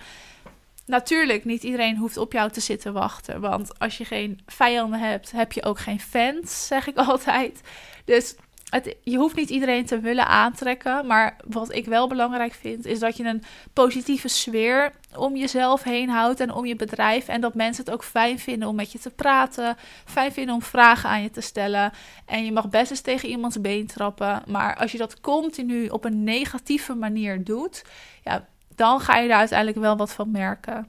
Natuurlijk, 0.86 1.44
niet 1.44 1.62
iedereen 1.62 1.96
hoeft 1.96 2.16
op 2.16 2.32
jou 2.32 2.50
te 2.50 2.60
zitten 2.60 2.92
wachten. 2.92 3.40
Want 3.40 3.78
als 3.78 3.98
je 3.98 4.04
geen 4.04 4.40
vijanden 4.46 5.00
hebt, 5.00 5.30
heb 5.30 5.52
je 5.52 5.64
ook 5.64 5.78
geen 5.78 6.00
fans, 6.00 6.66
zeg 6.66 6.86
ik 6.86 6.96
altijd. 7.08 7.60
Dus 8.04 8.34
het, 8.70 8.96
je 9.02 9.16
hoeft 9.16 9.36
niet 9.36 9.50
iedereen 9.50 9.86
te 9.86 10.00
willen 10.00 10.26
aantrekken. 10.26 11.06
Maar 11.06 11.36
wat 11.48 11.74
ik 11.74 11.86
wel 11.86 12.08
belangrijk 12.08 12.52
vind, 12.52 12.86
is 12.86 12.98
dat 12.98 13.16
je 13.16 13.24
een 13.24 13.42
positieve 13.72 14.28
sfeer 14.28 14.92
om 15.16 15.36
jezelf 15.36 15.82
heen 15.82 16.08
houdt 16.08 16.40
en 16.40 16.52
om 16.52 16.66
je 16.66 16.76
bedrijf. 16.76 17.28
En 17.28 17.40
dat 17.40 17.54
mensen 17.54 17.84
het 17.84 17.92
ook 17.92 18.04
fijn 18.04 18.38
vinden 18.38 18.68
om 18.68 18.74
met 18.74 18.92
je 18.92 18.98
te 18.98 19.10
praten. 19.10 19.76
Fijn 20.04 20.32
vinden 20.32 20.54
om 20.54 20.62
vragen 20.62 21.08
aan 21.08 21.22
je 21.22 21.30
te 21.30 21.40
stellen. 21.40 21.92
En 22.26 22.44
je 22.44 22.52
mag 22.52 22.68
best 22.68 22.90
eens 22.90 23.00
tegen 23.00 23.28
iemands 23.28 23.60
been 23.60 23.86
trappen. 23.86 24.42
Maar 24.46 24.76
als 24.76 24.92
je 24.92 24.98
dat 24.98 25.20
continu 25.20 25.88
op 25.88 26.04
een 26.04 26.24
negatieve 26.24 26.94
manier 26.94 27.44
doet, 27.44 27.84
ja, 28.24 28.46
dan 28.74 29.00
ga 29.00 29.16
je 29.16 29.28
daar 29.28 29.38
uiteindelijk 29.38 29.78
wel 29.78 29.96
wat 29.96 30.12
van 30.12 30.30
merken. 30.30 30.88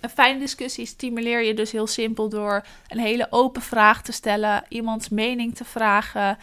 Een 0.00 0.10
fijne 0.10 0.38
discussie 0.38 0.86
stimuleer 0.86 1.42
je 1.42 1.54
dus 1.54 1.72
heel 1.72 1.86
simpel 1.86 2.28
door 2.28 2.64
een 2.88 2.98
hele 2.98 3.26
open 3.30 3.62
vraag 3.62 4.02
te 4.02 4.12
stellen, 4.12 4.64
iemands 4.68 5.08
mening 5.08 5.54
te 5.54 5.64
vragen. 5.64 6.38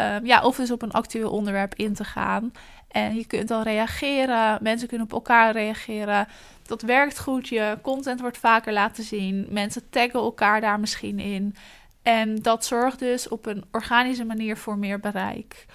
Um, 0.00 0.26
ja, 0.26 0.42
of 0.42 0.56
dus 0.56 0.70
op 0.70 0.82
een 0.82 0.92
actueel 0.92 1.30
onderwerp 1.30 1.74
in 1.74 1.94
te 1.94 2.04
gaan. 2.04 2.52
En 2.90 3.14
je 3.14 3.26
kunt 3.26 3.48
dan 3.48 3.62
reageren, 3.62 4.58
mensen 4.62 4.88
kunnen 4.88 5.06
op 5.06 5.12
elkaar 5.12 5.52
reageren. 5.52 6.28
Dat 6.62 6.82
werkt 6.82 7.18
goed, 7.18 7.48
je 7.48 7.78
content 7.82 8.20
wordt 8.20 8.38
vaker 8.38 8.72
laten 8.72 9.04
zien. 9.04 9.46
Mensen 9.50 9.90
taggen 9.90 10.20
elkaar 10.20 10.60
daar 10.60 10.80
misschien 10.80 11.18
in. 11.18 11.56
En 12.02 12.42
dat 12.42 12.64
zorgt 12.64 12.98
dus 12.98 13.28
op 13.28 13.46
een 13.46 13.64
organische 13.70 14.24
manier 14.24 14.56
voor 14.56 14.78
meer 14.78 15.00
bereik. 15.00 15.66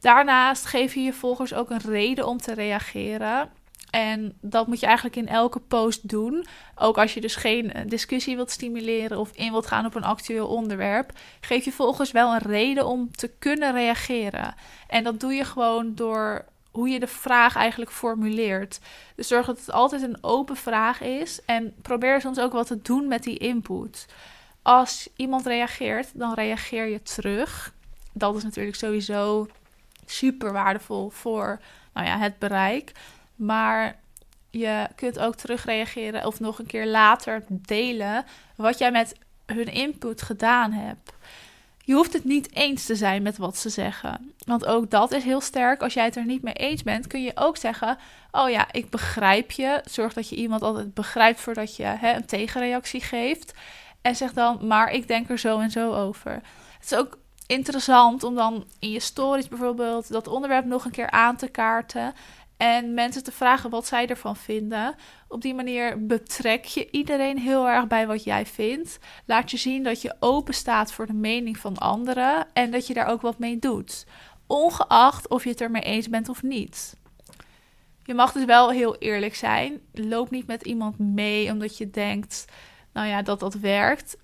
Daarnaast 0.00 0.66
geef 0.66 0.94
je 0.94 1.00
je 1.00 1.12
volgers 1.12 1.54
ook 1.54 1.70
een 1.70 1.80
reden 1.84 2.26
om 2.26 2.38
te 2.38 2.54
reageren. 2.54 3.50
En 3.90 4.38
dat 4.40 4.66
moet 4.66 4.80
je 4.80 4.86
eigenlijk 4.86 5.16
in 5.16 5.28
elke 5.28 5.58
post 5.58 6.08
doen. 6.08 6.46
Ook 6.74 6.98
als 6.98 7.14
je 7.14 7.20
dus 7.20 7.36
geen 7.36 7.72
eh, 7.72 7.82
discussie 7.86 8.36
wilt 8.36 8.50
stimuleren 8.50 9.18
of 9.18 9.30
in 9.32 9.50
wilt 9.50 9.66
gaan 9.66 9.86
op 9.86 9.94
een 9.94 10.04
actueel 10.04 10.46
onderwerp, 10.46 11.12
geef 11.40 11.64
je 11.64 11.72
volgens 11.72 12.10
wel 12.10 12.32
een 12.32 12.38
reden 12.38 12.86
om 12.86 13.10
te 13.10 13.30
kunnen 13.38 13.72
reageren. 13.72 14.54
En 14.86 15.04
dat 15.04 15.20
doe 15.20 15.32
je 15.32 15.44
gewoon 15.44 15.94
door 15.94 16.44
hoe 16.70 16.88
je 16.88 17.00
de 17.00 17.06
vraag 17.06 17.56
eigenlijk 17.56 17.90
formuleert. 17.90 18.80
Dus 19.14 19.28
zorg 19.28 19.46
dat 19.46 19.58
het 19.58 19.72
altijd 19.72 20.02
een 20.02 20.18
open 20.20 20.56
vraag 20.56 21.00
is 21.00 21.40
en 21.44 21.74
probeer 21.82 22.20
soms 22.20 22.38
ook 22.38 22.52
wat 22.52 22.66
te 22.66 22.82
doen 22.82 23.08
met 23.08 23.22
die 23.22 23.38
input. 23.38 24.06
Als 24.62 25.08
iemand 25.16 25.46
reageert, 25.46 26.08
dan 26.14 26.34
reageer 26.34 26.86
je 26.86 27.02
terug. 27.02 27.74
Dat 28.12 28.36
is 28.36 28.42
natuurlijk 28.42 28.76
sowieso 28.76 29.48
super 30.06 30.52
waardevol 30.52 31.10
voor 31.10 31.60
nou 31.94 32.06
ja, 32.06 32.18
het 32.18 32.38
bereik. 32.38 32.92
Maar 33.38 34.00
je 34.50 34.88
kunt 34.94 35.18
ook 35.18 35.34
terugreageren 35.34 36.26
of 36.26 36.40
nog 36.40 36.58
een 36.58 36.66
keer 36.66 36.86
later 36.86 37.44
delen 37.48 38.24
wat 38.56 38.78
jij 38.78 38.90
met 38.90 39.14
hun 39.46 39.72
input 39.72 40.22
gedaan 40.22 40.72
hebt. 40.72 41.12
Je 41.84 41.94
hoeft 41.94 42.12
het 42.12 42.24
niet 42.24 42.54
eens 42.54 42.86
te 42.86 42.94
zijn 42.94 43.22
met 43.22 43.36
wat 43.36 43.56
ze 43.56 43.68
zeggen. 43.68 44.32
Want 44.46 44.66
ook 44.66 44.90
dat 44.90 45.12
is 45.12 45.24
heel 45.24 45.40
sterk. 45.40 45.82
Als 45.82 45.94
jij 45.94 46.04
het 46.04 46.16
er 46.16 46.24
niet 46.24 46.42
mee 46.42 46.54
eens 46.54 46.82
bent, 46.82 47.06
kun 47.06 47.22
je 47.22 47.32
ook 47.34 47.56
zeggen: 47.56 47.98
Oh 48.30 48.50
ja, 48.50 48.66
ik 48.72 48.90
begrijp 48.90 49.50
je. 49.50 49.82
Zorg 49.84 50.12
dat 50.12 50.28
je 50.28 50.36
iemand 50.36 50.62
altijd 50.62 50.94
begrijpt 50.94 51.40
voordat 51.40 51.76
je 51.76 51.82
hè, 51.82 52.14
een 52.14 52.26
tegenreactie 52.26 53.00
geeft. 53.00 53.54
En 54.00 54.16
zeg 54.16 54.32
dan: 54.32 54.66
Maar 54.66 54.92
ik 54.92 55.08
denk 55.08 55.30
er 55.30 55.38
zo 55.38 55.58
en 55.58 55.70
zo 55.70 55.92
over. 55.92 56.32
Het 56.78 56.84
is 56.84 56.94
ook 56.94 57.18
interessant 57.46 58.22
om 58.22 58.34
dan 58.34 58.64
in 58.78 58.90
je 58.90 59.00
stories 59.00 59.48
bijvoorbeeld 59.48 60.08
dat 60.08 60.26
onderwerp 60.26 60.64
nog 60.64 60.84
een 60.84 60.90
keer 60.90 61.10
aan 61.10 61.36
te 61.36 61.48
kaarten. 61.48 62.14
En 62.58 62.94
mensen 62.94 63.24
te 63.24 63.32
vragen 63.32 63.70
wat 63.70 63.86
zij 63.86 64.06
ervan 64.06 64.36
vinden. 64.36 64.94
Op 65.28 65.42
die 65.42 65.54
manier 65.54 66.06
betrek 66.06 66.64
je 66.64 66.90
iedereen 66.90 67.38
heel 67.38 67.68
erg 67.68 67.86
bij 67.86 68.06
wat 68.06 68.24
jij 68.24 68.46
vindt. 68.46 68.98
Laat 69.26 69.50
je 69.50 69.56
zien 69.56 69.82
dat 69.82 70.02
je 70.02 70.16
open 70.20 70.54
staat 70.54 70.92
voor 70.92 71.06
de 71.06 71.12
mening 71.12 71.58
van 71.58 71.76
anderen 71.76 72.46
en 72.52 72.70
dat 72.70 72.86
je 72.86 72.94
daar 72.94 73.06
ook 73.06 73.20
wat 73.20 73.38
mee 73.38 73.58
doet. 73.58 74.06
Ongeacht 74.46 75.28
of 75.28 75.44
je 75.44 75.50
het 75.50 75.60
ermee 75.60 75.82
eens 75.82 76.08
bent 76.08 76.28
of 76.28 76.42
niet. 76.42 76.96
Je 78.02 78.14
mag 78.14 78.32
dus 78.32 78.44
wel 78.44 78.70
heel 78.70 78.96
eerlijk 78.96 79.34
zijn. 79.34 79.80
Loop 79.92 80.30
niet 80.30 80.46
met 80.46 80.62
iemand 80.62 80.98
mee 80.98 81.52
omdat 81.52 81.78
je 81.78 81.90
denkt, 81.90 82.44
nou 82.92 83.06
ja, 83.06 83.22
dat 83.22 83.40
dat 83.40 83.54
werkt. 83.54 84.16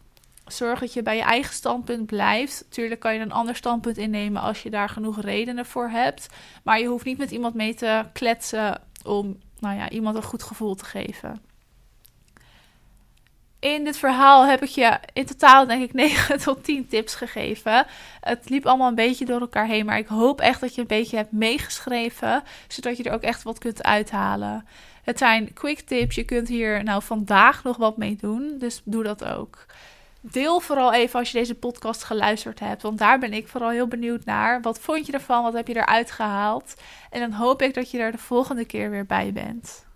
Zorg 0.46 0.80
dat 0.80 0.92
je 0.92 1.02
bij 1.02 1.16
je 1.16 1.22
eigen 1.22 1.54
standpunt 1.54 2.06
blijft. 2.06 2.62
Natuurlijk 2.64 3.00
kan 3.00 3.14
je 3.14 3.20
een 3.20 3.32
ander 3.32 3.56
standpunt 3.56 3.96
innemen 3.96 4.42
als 4.42 4.62
je 4.62 4.70
daar 4.70 4.88
genoeg 4.88 5.20
redenen 5.20 5.66
voor 5.66 5.88
hebt. 5.88 6.26
Maar 6.62 6.80
je 6.80 6.86
hoeft 6.86 7.04
niet 7.04 7.18
met 7.18 7.30
iemand 7.30 7.54
mee 7.54 7.74
te 7.74 8.04
kletsen 8.12 8.80
om 9.04 9.38
nou 9.58 9.76
ja, 9.76 9.90
iemand 9.90 10.16
een 10.16 10.22
goed 10.22 10.42
gevoel 10.42 10.74
te 10.74 10.84
geven. 10.84 11.42
In 13.58 13.84
dit 13.84 13.96
verhaal 13.96 14.46
heb 14.46 14.62
ik 14.62 14.68
je 14.68 14.98
in 15.12 15.26
totaal 15.26 15.66
denk 15.66 15.82
ik 15.82 15.92
9 16.04 16.38
tot 16.38 16.64
10 16.64 16.86
tips 16.86 17.14
gegeven. 17.14 17.86
Het 18.20 18.48
liep 18.48 18.66
allemaal 18.66 18.88
een 18.88 18.94
beetje 18.94 19.24
door 19.24 19.40
elkaar 19.40 19.66
heen, 19.66 19.86
maar 19.86 19.98
ik 19.98 20.06
hoop 20.06 20.40
echt 20.40 20.60
dat 20.60 20.74
je 20.74 20.80
een 20.80 20.86
beetje 20.86 21.16
hebt 21.16 21.32
meegeschreven, 21.32 22.42
zodat 22.68 22.96
je 22.96 23.02
er 23.02 23.12
ook 23.12 23.22
echt 23.22 23.42
wat 23.42 23.58
kunt 23.58 23.82
uithalen. 23.82 24.66
Het 25.02 25.18
zijn 25.18 25.52
quick 25.52 25.80
tips, 25.80 26.14
je 26.14 26.24
kunt 26.24 26.48
hier 26.48 26.84
nou 26.84 27.02
vandaag 27.02 27.62
nog 27.62 27.76
wat 27.76 27.96
mee 27.96 28.16
doen, 28.16 28.54
dus 28.58 28.82
doe 28.84 29.02
dat 29.02 29.24
ook. 29.24 29.66
Deel 30.30 30.60
vooral 30.60 30.92
even 30.92 31.18
als 31.18 31.30
je 31.30 31.38
deze 31.38 31.54
podcast 31.54 32.04
geluisterd 32.04 32.60
hebt, 32.60 32.82
want 32.82 32.98
daar 32.98 33.18
ben 33.18 33.32
ik 33.32 33.48
vooral 33.48 33.70
heel 33.70 33.88
benieuwd 33.88 34.24
naar. 34.24 34.60
Wat 34.60 34.78
vond 34.78 35.06
je 35.06 35.12
ervan? 35.12 35.42
Wat 35.42 35.52
heb 35.52 35.68
je 35.68 35.76
eruit 35.76 36.10
gehaald? 36.10 36.74
En 37.10 37.20
dan 37.20 37.32
hoop 37.32 37.62
ik 37.62 37.74
dat 37.74 37.90
je 37.90 37.98
er 37.98 38.12
de 38.12 38.18
volgende 38.18 38.64
keer 38.64 38.90
weer 38.90 39.06
bij 39.06 39.32
bent. 39.32 39.86